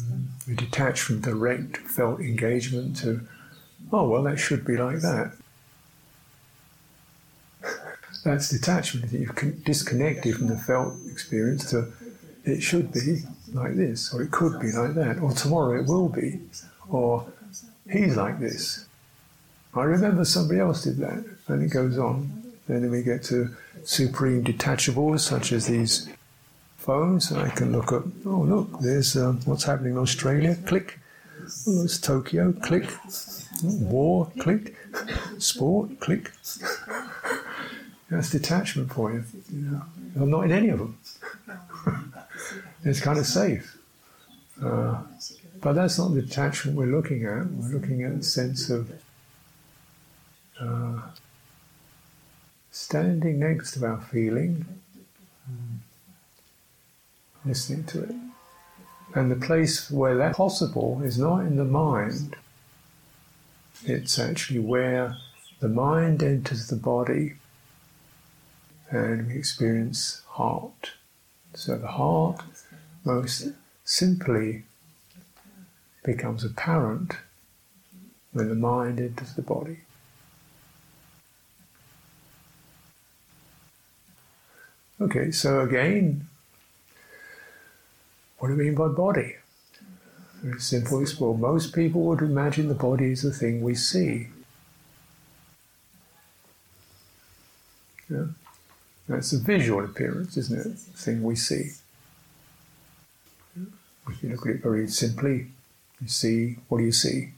[0.00, 0.26] Mm.
[0.46, 3.22] We detach from direct felt engagement to,
[3.92, 5.32] oh, well, that should be like that.
[8.24, 9.12] That's detachment.
[9.12, 11.90] You've disconnected from the felt experience to,
[12.44, 13.22] it should be
[13.54, 16.40] like this, or it could be like that, or tomorrow it will be,
[16.88, 17.26] or
[17.90, 18.86] he's like this.
[19.74, 22.42] I remember somebody else did that, and it goes on.
[22.66, 23.50] Then we get to
[23.84, 26.08] supreme detachables, such as these
[26.76, 27.30] phones.
[27.30, 30.98] and I can look at, oh, look, there's um, what's happening in Australia, click.
[31.66, 32.88] Oh, there's Tokyo, click.
[33.62, 34.74] War, click.
[35.38, 36.30] Sport, click.
[38.10, 39.24] That's detachment for you.
[39.52, 39.82] you know.
[40.16, 40.98] I'm not in any of them.
[42.84, 43.76] it's kind of safe.
[44.62, 45.02] Uh,
[45.60, 47.46] but that's not the detachment we're looking at.
[47.46, 48.90] We're looking at a sense of
[50.60, 51.00] uh,
[52.70, 54.64] standing next to our feeling,
[57.44, 58.14] listening to it.
[59.14, 62.36] And the place where that's possible is not in the mind,
[63.84, 65.16] it's actually where
[65.58, 67.34] the mind enters the body
[68.90, 70.92] and we experience heart.
[71.54, 72.42] So the heart
[73.04, 73.48] most
[73.84, 74.64] simply
[76.04, 77.16] becomes apparent
[78.32, 79.80] when the mind enters the body.
[85.00, 86.28] Okay, so again,
[88.38, 89.36] what do we mean by body?
[90.42, 91.36] Very simple explore.
[91.36, 94.28] Most people would imagine the body is the thing we see.
[98.08, 98.26] Yeah?
[99.10, 100.62] That's a visual appearance, isn't it?
[100.62, 101.72] The thing we see.
[104.08, 105.48] If you look at it very simply,
[106.00, 107.30] you see, what do you see?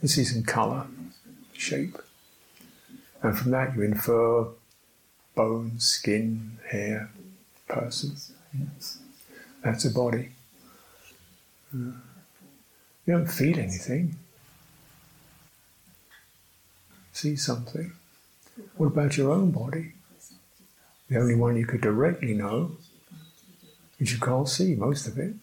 [0.00, 0.86] You see some colour,
[1.52, 1.98] shape.
[3.22, 4.46] And from that you infer
[5.34, 7.10] bone, skin, hair,
[7.66, 8.14] person.
[9.64, 10.28] That's a body.
[11.74, 11.92] You
[13.08, 14.14] don't feel anything.
[17.12, 17.90] See something.
[18.76, 19.94] What about your own body?
[21.10, 22.70] The only one you could directly know
[23.98, 25.34] is you can't see most of it.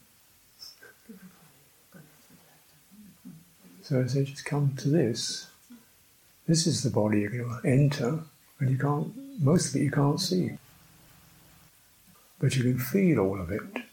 [3.83, 5.47] So I say, just come to this.
[6.47, 8.19] This is the body you're going to enter,
[8.59, 10.51] and you can't, most of it you can't see.
[12.39, 13.83] But you can feel all of it.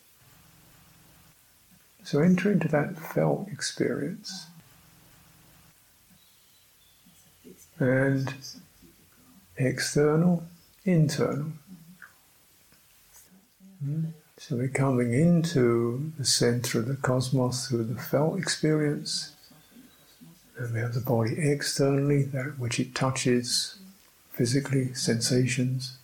[2.04, 4.46] So enter into that felt experience.
[7.80, 8.32] And
[9.56, 10.44] external,
[10.84, 11.52] internal.
[14.36, 19.32] So we're coming into the center of the cosmos through the felt experience.
[20.58, 23.76] And we have the body externally, that which it touches
[24.32, 25.96] physically, sensations,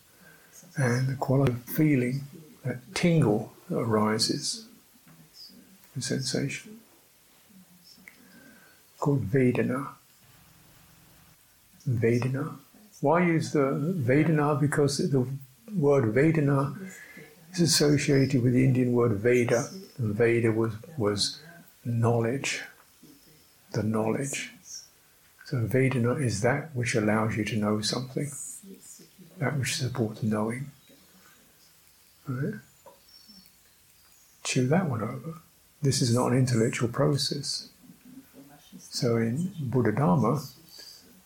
[0.77, 2.23] and the quality of feeling,
[2.65, 4.67] that tingle that arises
[5.95, 6.81] with sensation.
[8.99, 9.89] Called Vedana.
[11.89, 12.57] Vedana.
[13.01, 14.61] Why use the Vedana?
[14.61, 15.27] Because the
[15.75, 16.77] word Vedana
[17.53, 19.69] is associated with the Indian word Veda.
[19.99, 21.41] And Veda was, was
[21.85, 22.63] knowledge,
[23.73, 24.51] the knowledge.
[25.47, 28.31] So Vedana is that which allows you to know something,
[29.39, 30.71] that which supports knowing.
[32.29, 32.55] Right?
[34.45, 35.41] Chew that one over.
[35.83, 37.69] This is not an intellectual process.
[38.79, 40.43] So in Buddha Dharma,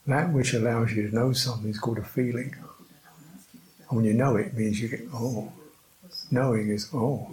[0.06, 2.54] that which allows you to know something is called a feeling.
[3.88, 5.52] And when you know it, it means you get, oh.
[6.34, 7.30] Knowing is, oh.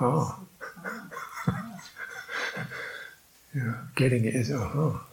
[0.00, 0.40] Ah.
[3.54, 5.04] yeah, getting it is, oh.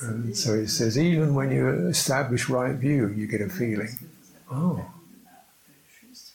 [0.00, 3.96] And so it says, even when you establish right view, you get a feeling,
[4.50, 4.84] oh.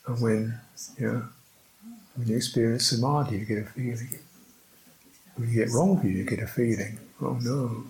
[0.07, 0.59] And when,
[0.97, 1.23] you know,
[2.15, 4.17] when you experience samadhi, you get a feeling.
[5.35, 7.83] When you get wrong view, you get a feeling, oh no.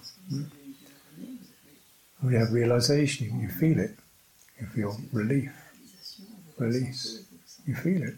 [2.19, 3.95] When you have realization, you feel it.
[4.59, 5.62] You feel relief,
[6.57, 7.23] release.
[7.65, 8.15] You feel it.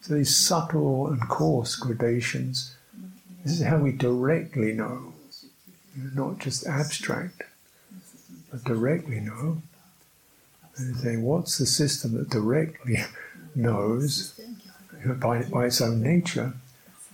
[0.00, 2.76] So these subtle and coarse gradations,
[3.44, 5.14] this is how we directly know
[6.14, 7.42] not just abstract,
[8.50, 9.62] but directly know.
[10.76, 12.98] And say, what's the system that directly
[13.54, 14.40] knows
[15.20, 16.54] by, by its own nature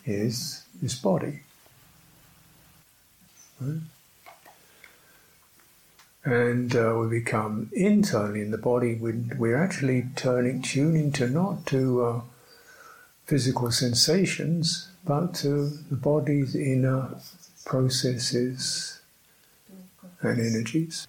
[0.06, 1.40] is this body?
[3.60, 3.80] Right?
[6.24, 12.04] And uh, we become internally in the body, we're actually turning, tuning to not to
[12.04, 12.20] uh,
[13.24, 17.14] physical sensations, but to the body's inner
[17.64, 19.00] processes
[20.20, 21.06] and energies.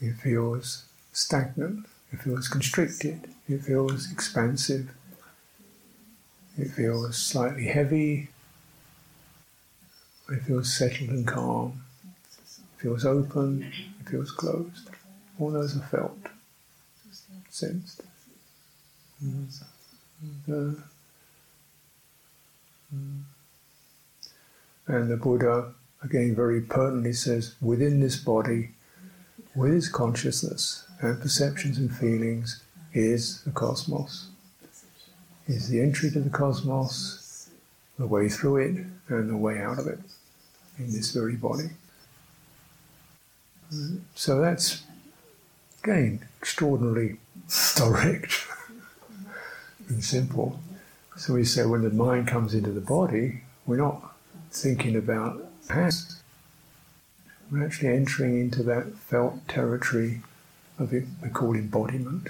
[0.00, 4.90] It feels stagnant, it feels constricted, it feels expansive,
[6.56, 8.28] it feels slightly heavy,
[10.30, 14.90] it feels settled and calm, it feels open, it feels closed.
[15.38, 16.18] All those are felt,
[17.50, 18.02] sensed.
[19.24, 19.62] Mm.
[20.50, 20.80] Uh,
[22.94, 23.22] Mm.
[24.86, 28.70] And the Buddha, again, very pertinently says within this body,
[29.54, 32.62] with its consciousness and perceptions and feelings,
[32.94, 34.28] is the cosmos.
[35.46, 37.50] Is the entry to the cosmos,
[37.98, 40.00] the way through it, and the way out of it
[40.78, 41.70] in this very body.
[44.14, 44.82] So that's,
[45.82, 47.18] again, extraordinarily
[47.76, 48.46] direct
[49.88, 50.60] and simple.
[51.16, 54.14] So we say when the mind comes into the body, we're not
[54.50, 56.22] thinking about past.
[57.50, 60.22] We're actually entering into that felt territory
[60.78, 62.28] of it we call embodiment.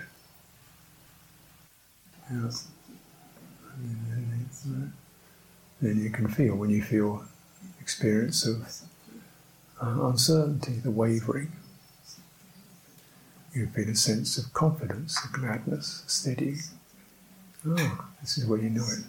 [2.31, 2.51] Yeah.
[5.81, 7.25] Then you can feel when you feel
[7.89, 8.57] experience of
[9.83, 11.51] uh, uncertainty, the wavering.
[13.55, 16.59] You feel a sense of confidence, of gladness, steadying.
[17.67, 19.05] Oh, this is where you know it.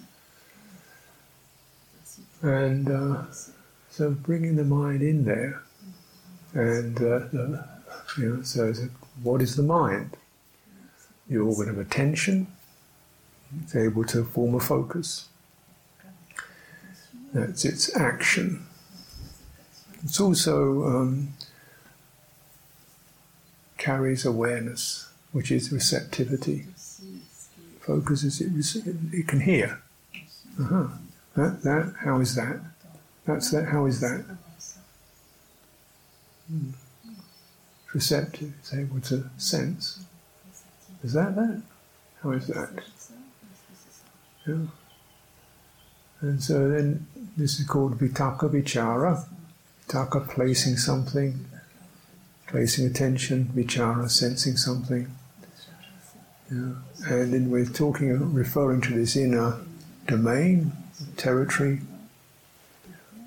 [2.41, 3.23] And uh,
[3.89, 5.61] so bringing the mind in there,
[6.53, 7.65] and uh, the,
[8.17, 8.73] you know, so
[9.21, 10.15] what is the mind?
[11.29, 12.47] The organ of attention.
[13.61, 15.27] It's able to form a focus.
[17.33, 18.65] That's its action.
[20.03, 21.33] It's also um,
[23.77, 26.65] carries awareness, which is receptivity
[27.89, 29.81] focuses, it, it can hear.
[30.59, 30.87] Uh-huh.
[31.35, 32.59] That, that, how is that?
[33.25, 34.25] That's that, how is that?
[36.47, 36.69] Hmm.
[37.93, 40.05] Receptive, it's able to sense.
[41.03, 41.61] Is that that?
[42.21, 42.69] How is that?
[44.45, 44.67] Yeah.
[46.21, 49.25] And so then this is called vitakka vichara.
[49.89, 51.45] Vitakka, placing something,
[52.47, 55.07] placing attention, vichara, sensing something.
[56.51, 56.73] Yeah.
[57.05, 59.57] And then we're talking, referring to this inner
[60.07, 60.73] domain,
[61.17, 61.81] territory.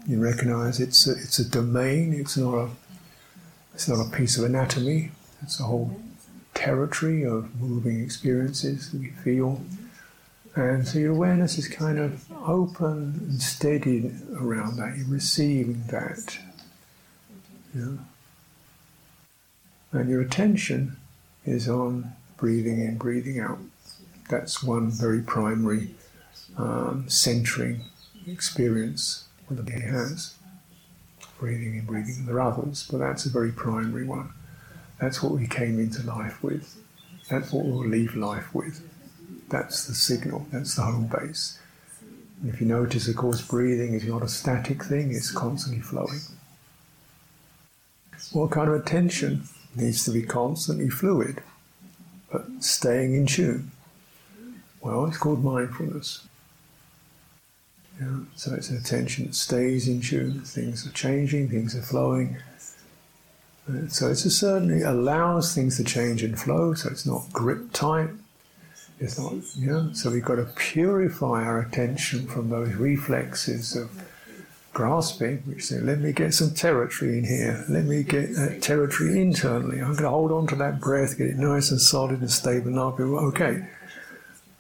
[0.07, 2.13] You recognize it's a, it's a domain.
[2.13, 2.71] It's not a
[3.75, 5.13] it's not a piece of anatomy.
[5.43, 5.97] It's a whole
[6.55, 9.63] territory of moving experiences that we feel.
[10.55, 14.99] And so your awareness is kind of open and steady around that.
[14.99, 16.39] You're receiving that.
[17.75, 17.97] Yeah.
[19.93, 20.97] And your attention
[21.45, 23.59] is on breathing in, breathing out.
[24.29, 25.95] That's one very primary
[26.57, 27.83] um, centering
[28.27, 30.35] experience that the body has.
[31.39, 32.27] Breathing in, breathing in.
[32.27, 34.33] There are others, but that's a very primary one.
[35.01, 36.77] That's what we came into life with.
[37.29, 38.89] That's what we'll leave life with.
[39.49, 41.59] That's the signal, that's the home base.
[42.41, 46.21] And if you notice, of course, breathing is not a static thing, it's constantly flowing.
[48.33, 51.43] What kind of attention needs to be constantly fluid?
[52.33, 53.71] but staying in tune.
[54.81, 56.27] Well, it's called mindfulness.
[58.01, 60.41] Yeah, so it's an attention that stays in tune.
[60.41, 62.39] Things are changing, things are flowing,
[63.69, 68.11] Uh, so it certainly allows things to change and flow, so it's not grip tight.
[68.99, 74.03] It's not, know, so we've got to purify our attention from those reflexes of
[74.73, 79.21] grasping, which say, let me get some territory in here, let me get that territory
[79.21, 79.79] internally.
[79.81, 82.69] I'm going to hold on to that breath, get it nice and solid and stable,
[82.69, 83.67] and I'll be okay.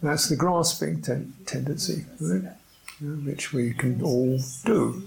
[0.02, 2.52] That's the grasping ten- tendency, right?
[3.02, 5.02] which we can all do.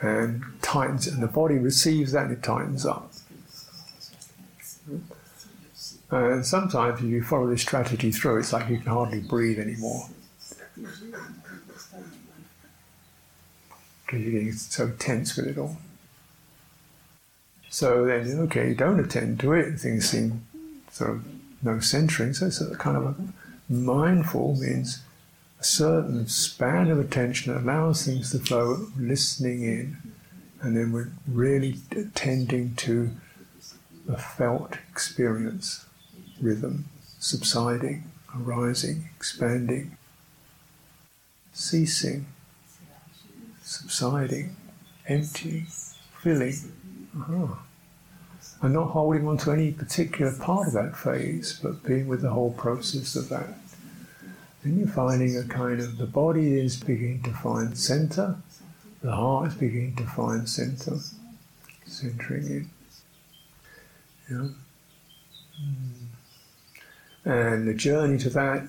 [0.00, 3.12] And tightens, and the body receives that and it tightens up.
[6.10, 10.08] And sometimes if you follow this strategy through, it's like you can hardly breathe anymore.
[14.04, 15.78] Because you're getting so tense with it all.
[17.70, 20.46] So then, okay, you don't attend to it, things seem
[20.90, 21.24] sort of
[21.62, 23.14] no centering, so it's kind of a
[23.72, 25.02] mindful means
[25.58, 29.96] a certain span of attention that allows things to flow, listening in,
[30.60, 33.10] and then we're really attending to
[34.06, 35.86] the felt experience,
[36.40, 36.84] rhythm,
[37.18, 38.04] subsiding,
[38.36, 39.96] arising, expanding,
[41.52, 42.26] ceasing,
[43.64, 44.54] subsiding,
[45.08, 45.66] emptying,
[46.22, 46.54] filling.
[47.16, 47.54] Uh-huh.
[48.62, 52.30] And not holding on to any particular part of that phase, but being with the
[52.30, 53.54] whole process of that.
[54.62, 58.36] Then you're finding a kind of the body is beginning to find center,
[59.02, 60.96] the heart is beginning to find center,
[61.84, 62.70] centering in.
[64.30, 64.48] Yeah.
[67.26, 68.66] And the journey to that,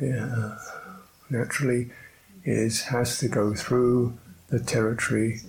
[0.00, 0.58] yeah,
[1.30, 1.90] naturally,
[2.44, 4.18] is has to go through
[4.48, 5.40] the territory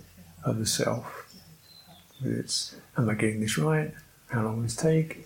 [0.44, 1.34] of the self.
[2.24, 3.92] It's Am I getting this right?
[4.28, 5.26] How long will this take?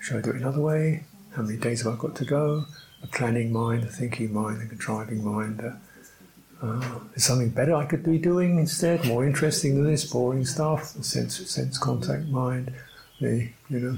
[0.00, 1.04] Should I do it another way?
[1.34, 2.64] How many days have I got to go?
[3.02, 5.60] A planning mind, a thinking mind, a contriving mind.
[5.60, 9.04] Uh, uh, is something better I could be doing instead?
[9.04, 10.94] More interesting than this boring stuff?
[10.94, 12.72] The sense sense contact mind.
[13.20, 13.96] The you know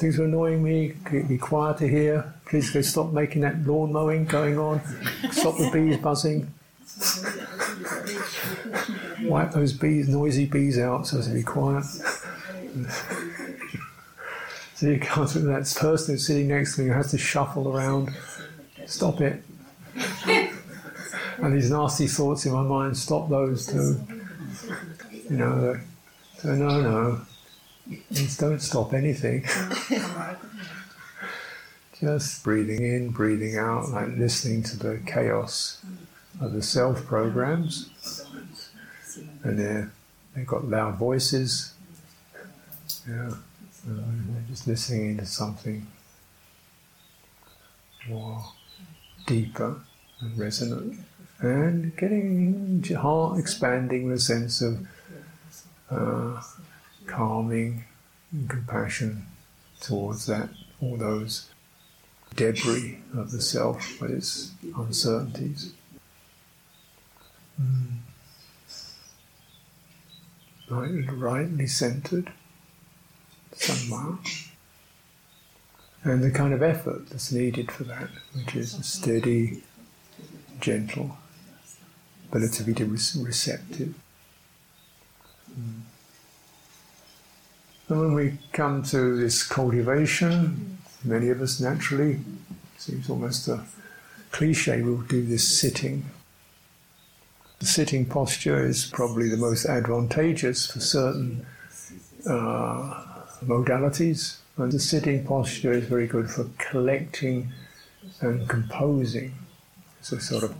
[0.00, 0.94] things are annoying me.
[1.04, 2.32] Can be quieter here?
[2.46, 4.80] Please go stop making that lawn mowing going on.
[5.30, 6.52] Stop the bees buzzing.
[9.22, 11.84] Wipe those bees, noisy bees out so as to be quiet.
[14.74, 18.10] so you to that person who's sitting next to me who has to shuffle around.
[18.86, 19.42] Stop it.
[21.38, 24.00] and these nasty thoughts in my mind, stop those too.
[25.28, 25.78] You know,
[26.38, 27.20] so no, no.
[28.38, 29.44] Don't stop anything.
[32.00, 35.82] Just breathing in, breathing out, like listening to the chaos
[36.40, 37.90] of the self programs
[39.42, 39.92] and they're,
[40.34, 41.74] they've got loud voices.
[43.08, 43.34] Yeah,
[43.86, 45.86] they're just listening into something
[48.08, 48.44] more
[49.26, 49.80] deeper
[50.20, 50.98] and resonant,
[51.40, 54.86] and getting heart expanding a sense of
[55.90, 56.42] uh,
[57.10, 57.84] calming
[58.32, 59.26] and compassion
[59.80, 60.50] towards that,
[60.80, 61.48] all those
[62.34, 65.72] debris of the self with its uncertainties.
[67.60, 68.00] Mm
[70.70, 72.32] right, rightly centered
[73.54, 74.18] somewhere.
[76.02, 79.62] And the kind of effort that's needed for that, which is steady,
[80.60, 81.18] gentle,
[82.30, 83.94] relatively receptive.
[85.52, 85.80] Mm.
[87.90, 93.64] And when we come to this cultivation, many of us naturally, it seems almost a
[94.30, 96.04] cliche, we'll do this sitting
[97.60, 101.46] the sitting posture is probably the most advantageous for certain
[102.26, 103.04] uh,
[103.44, 107.52] modalities, and the sitting posture is very good for collecting
[108.22, 109.34] and composing.
[110.00, 110.54] So, sort of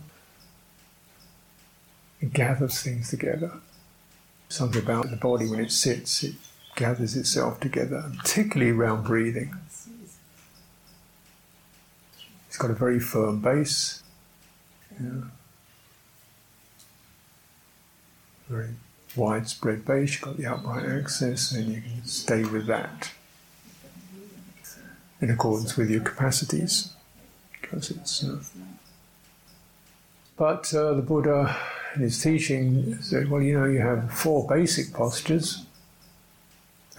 [2.21, 3.51] it gathers things together.
[4.51, 6.35] Something about the body when it sits, it
[6.77, 9.55] gathers itself together, particularly around breathing.
[12.49, 14.03] It's got a very firm base.
[15.01, 15.23] Yeah.
[18.51, 18.71] very
[19.15, 23.11] widespread base, you've got the upright axis, and you can stay with that
[25.21, 26.93] in accordance with your capacities.
[27.61, 28.25] Because it's.
[28.25, 28.39] Uh,
[30.37, 31.57] but uh, the Buddha,
[31.95, 35.65] in his teaching, said, well, you know, you have four basic postures,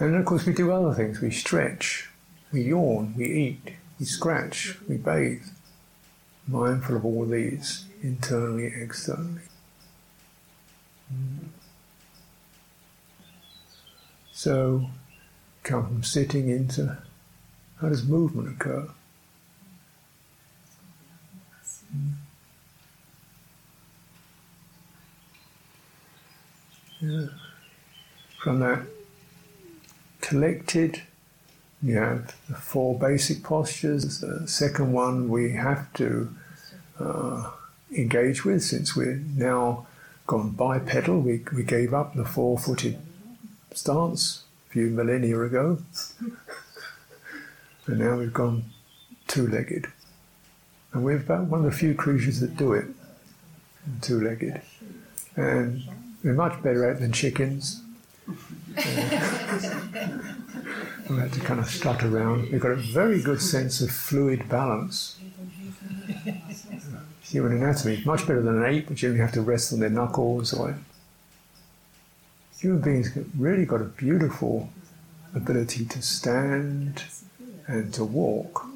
[0.02, 1.20] and then, of course, we do other things.
[1.20, 2.10] We stretch,
[2.50, 5.44] we yawn, we eat, we scratch, we bathe.
[6.48, 9.42] Mindful of all these, internally, externally.
[14.32, 14.86] So,
[15.62, 16.98] come from sitting into
[17.80, 18.88] how does movement occur?
[27.00, 27.26] Yeah.
[28.42, 28.80] from that
[30.32, 31.02] collected,
[31.82, 34.20] you have the four basic postures.
[34.20, 36.34] The second one we have to
[36.98, 37.50] uh,
[37.94, 39.86] engage with since we're now
[40.26, 41.20] gone bipedal.
[41.20, 42.98] We, we gave up the four footed
[43.74, 45.82] stance a few millennia ago,
[47.86, 48.64] and now we've gone
[49.28, 49.86] two legged.
[50.94, 52.86] And we're about one of the few creatures that do it
[54.00, 54.62] two legged.
[55.36, 55.82] And
[56.24, 57.82] we're much better at it than chickens.
[61.10, 62.50] We had to kind of strut around.
[62.50, 65.18] We've got a very good sense of fluid balance.
[67.22, 69.90] Human anatomy, much better than an ape, which you only have to rest on their
[69.90, 70.52] knuckles.
[70.54, 70.78] Or
[72.58, 74.70] human beings really got a beautiful
[75.34, 77.04] ability to stand
[77.66, 78.66] and to walk.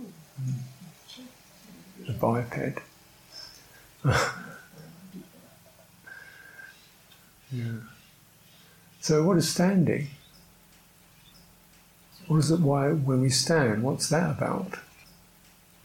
[2.07, 2.81] The biped.
[7.53, 7.96] yeah.
[9.07, 10.09] So, what is standing?
[12.27, 12.59] What is it?
[12.59, 14.81] Why, when we stand, what's that about?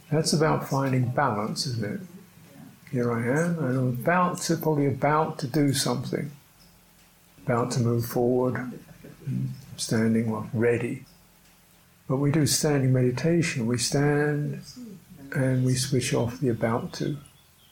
[0.10, 2.00] That's about finding balance, isn't it?
[2.92, 6.32] Here I am, and I'm about to, probably about to do something,
[7.46, 8.80] about to move forward,
[9.78, 11.06] standing, well, ready.
[12.08, 13.68] But we do standing meditation.
[13.68, 14.64] We stand
[15.36, 17.18] and we switch off the about to.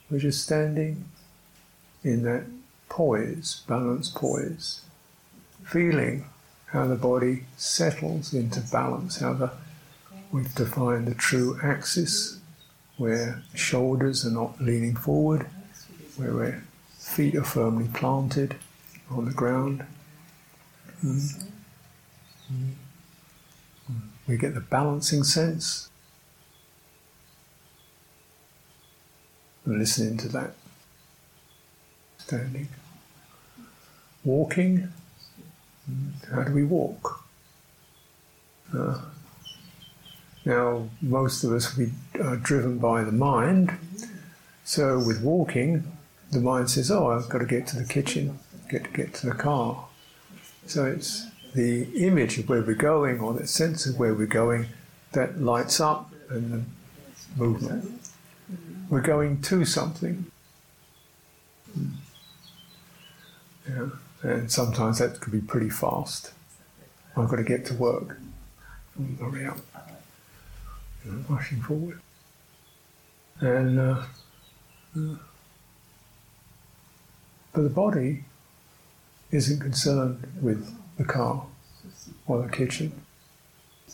[0.08, 1.06] We're just standing
[2.04, 2.44] in that
[2.88, 4.82] poise, balance poise
[5.70, 6.24] feeling
[6.66, 9.50] how the body settles into balance, how the,
[10.32, 12.40] we've defined the true axis,
[12.96, 15.46] where shoulders are not leaning forward,
[16.16, 16.62] where our
[16.98, 18.56] feet are firmly planted
[19.10, 19.84] on the ground.
[21.04, 21.44] Mm.
[22.52, 22.72] Mm.
[24.26, 25.88] We get the balancing sense.
[29.64, 30.54] Listening to that.
[32.18, 32.68] Standing.
[34.24, 34.92] Walking
[36.32, 37.24] how do we walk?
[38.76, 39.00] Uh,
[40.44, 43.76] now, most of us we are driven by the mind.
[44.64, 45.96] So, with walking,
[46.30, 48.38] the mind says, "Oh, I've got to get to the kitchen,
[48.68, 49.86] get to get to the car."
[50.66, 54.66] So it's the image of where we're going, or the sense of where we're going,
[55.12, 56.62] that lights up and the
[57.36, 58.00] movement.
[58.88, 60.26] We're going to something.
[63.68, 63.88] Yeah.
[64.22, 66.32] And sometimes that could be pretty fast.
[67.16, 68.18] I've got to get to work.
[69.18, 69.58] Hurry up.
[71.04, 72.00] You know, rushing forward.
[73.40, 74.02] And uh,
[74.96, 75.16] uh,
[77.52, 78.24] but the body
[79.30, 81.46] isn't concerned with the car
[82.26, 82.92] or the kitchen.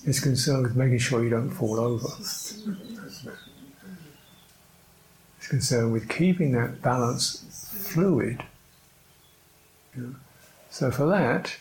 [0.05, 2.09] It's concerned with making sure you don't fall over.
[2.19, 2.59] It's
[5.49, 7.45] concerned with keeping that balance
[7.91, 8.43] fluid
[10.71, 11.57] so for that,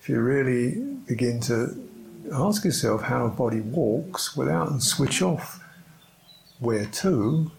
[0.00, 1.88] if you really begin to
[2.32, 5.62] ask yourself how a body walks without and switch off
[6.58, 7.50] where to,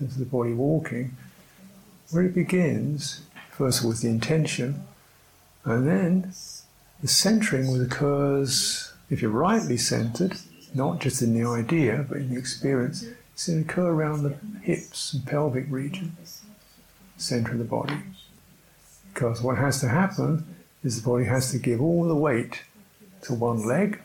[0.00, 1.16] is the body walking,
[2.10, 4.86] where it begins, first of all with the intention,
[5.64, 6.32] and then
[7.00, 10.36] the centering occurs, if you're rightly centered,
[10.74, 14.36] not just in the idea, but in the experience, it's going to occur around the
[14.62, 16.16] hips and pelvic region,
[17.16, 17.94] center of the body.
[19.18, 20.46] Because what has to happen
[20.84, 22.62] is the body has to give all the weight
[23.22, 24.00] to one leg,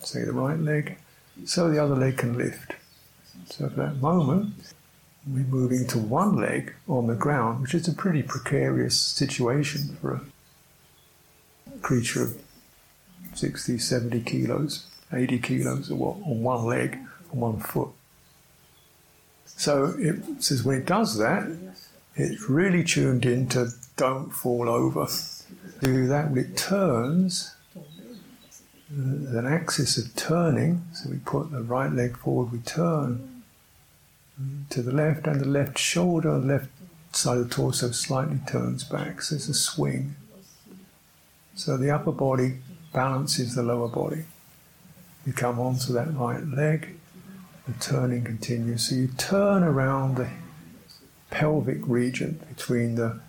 [0.00, 0.98] say the right leg,
[1.44, 2.72] so the other leg can lift.
[3.48, 4.54] So at that moment,
[5.24, 10.14] we're moving to one leg on the ground, which is a pretty precarious situation for
[11.72, 12.36] a creature of
[13.34, 16.98] 60, 70 kilos, 80 kilos or what, on one leg,
[17.32, 17.90] on one foot.
[19.46, 21.48] So it says when it does that,
[22.16, 25.08] it's really tuned into don't fall over.
[25.80, 27.54] Do that it turns,
[28.90, 33.42] there's an axis of turning, so we put the right leg forward, we turn
[34.70, 36.68] to the left, and the left shoulder, left
[37.12, 40.16] side of the torso slightly turns back, so it's a swing.
[41.54, 42.58] So the upper body
[42.92, 44.24] balances the lower body.
[45.26, 46.96] You come onto that right leg,
[47.66, 48.88] the turning continues.
[48.88, 50.28] So you turn around the
[51.30, 53.20] pelvic region between the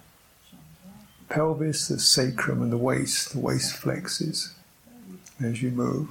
[1.30, 3.34] pelvis, the sacrum, and the waist.
[3.34, 4.54] The waist flexes
[5.44, 6.10] as you move.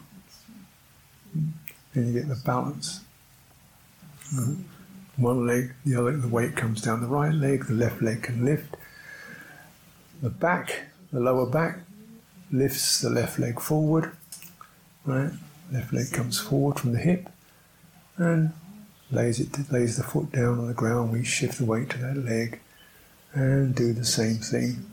[1.95, 3.01] Then you get the balance.
[5.17, 8.45] One leg, the other, the weight comes down the right leg, the left leg can
[8.45, 8.77] lift.
[10.21, 11.81] The back, the lower back,
[12.51, 14.11] lifts the left leg forward.
[15.05, 15.31] Right?
[15.71, 17.29] Left leg comes forward from the hip
[18.17, 18.53] and
[19.11, 21.13] lays it lays the foot down on the ground.
[21.13, 22.61] We shift the weight to that leg
[23.33, 24.87] and do the same thing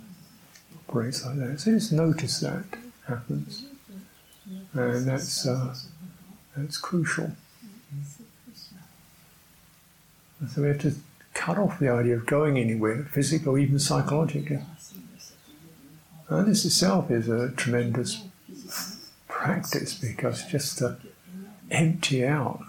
[0.88, 1.60] operates like that.
[1.60, 2.66] So just notice that
[3.08, 3.66] happens,
[4.74, 5.76] and that's uh,
[6.56, 7.32] that's crucial.
[10.54, 10.96] So we have to
[11.34, 14.60] cut off the idea of going anywhere, physically or even psychologically.
[16.30, 18.24] And this itself is a tremendous
[19.28, 20.98] practice because just to
[21.70, 22.64] empty out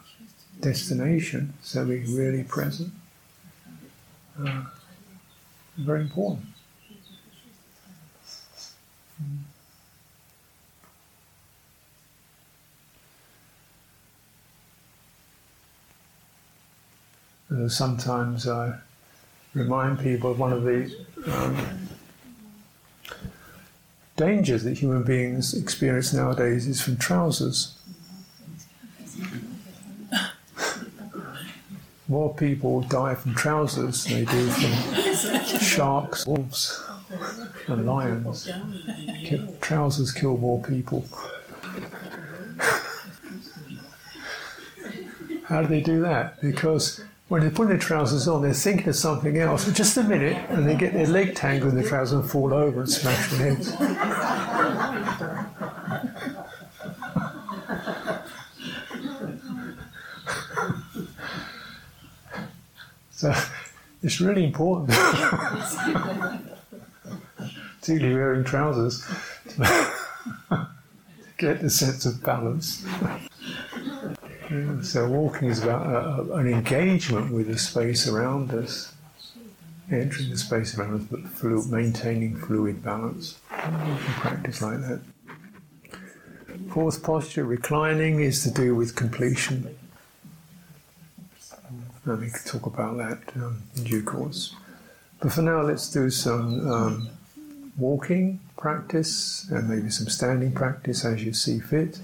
[0.63, 2.91] destination so we're really present.
[4.43, 4.63] Uh,
[5.77, 6.47] very important.
[17.53, 18.79] Uh, sometimes I
[19.55, 20.95] remind people of one of the
[21.27, 21.89] um,
[24.17, 27.77] dangers that human beings experience nowadays is from trousers.
[32.13, 36.85] More people die from trousers than they do from sharks, wolves,
[37.69, 38.51] and lions.
[39.63, 41.07] Trousers kill more people.
[45.45, 46.39] How do they do that?
[46.43, 50.03] Because when they put their trousers on, they're thinking of something else for just a
[50.03, 53.31] minute, and they get their leg tangled in the trousers and fall over and smash
[53.31, 53.73] their heads.
[63.23, 63.33] So
[64.03, 64.91] it's really important,
[67.81, 69.07] particularly wearing trousers,
[69.51, 69.89] to
[71.39, 72.85] get the sense of balance.
[74.83, 78.93] So walking is about a, a, an engagement with the space around us,
[79.89, 81.21] entering the space around us, but
[81.71, 83.39] maintaining fluid balance.
[83.51, 85.01] You can practice like that.
[86.71, 89.77] Fourth posture, reclining, is to do with completion.
[92.05, 94.55] And we can talk about that um, in due course.
[95.21, 97.09] But for now, let's do some um,
[97.77, 102.01] walking practice and maybe some standing practice as you see fit.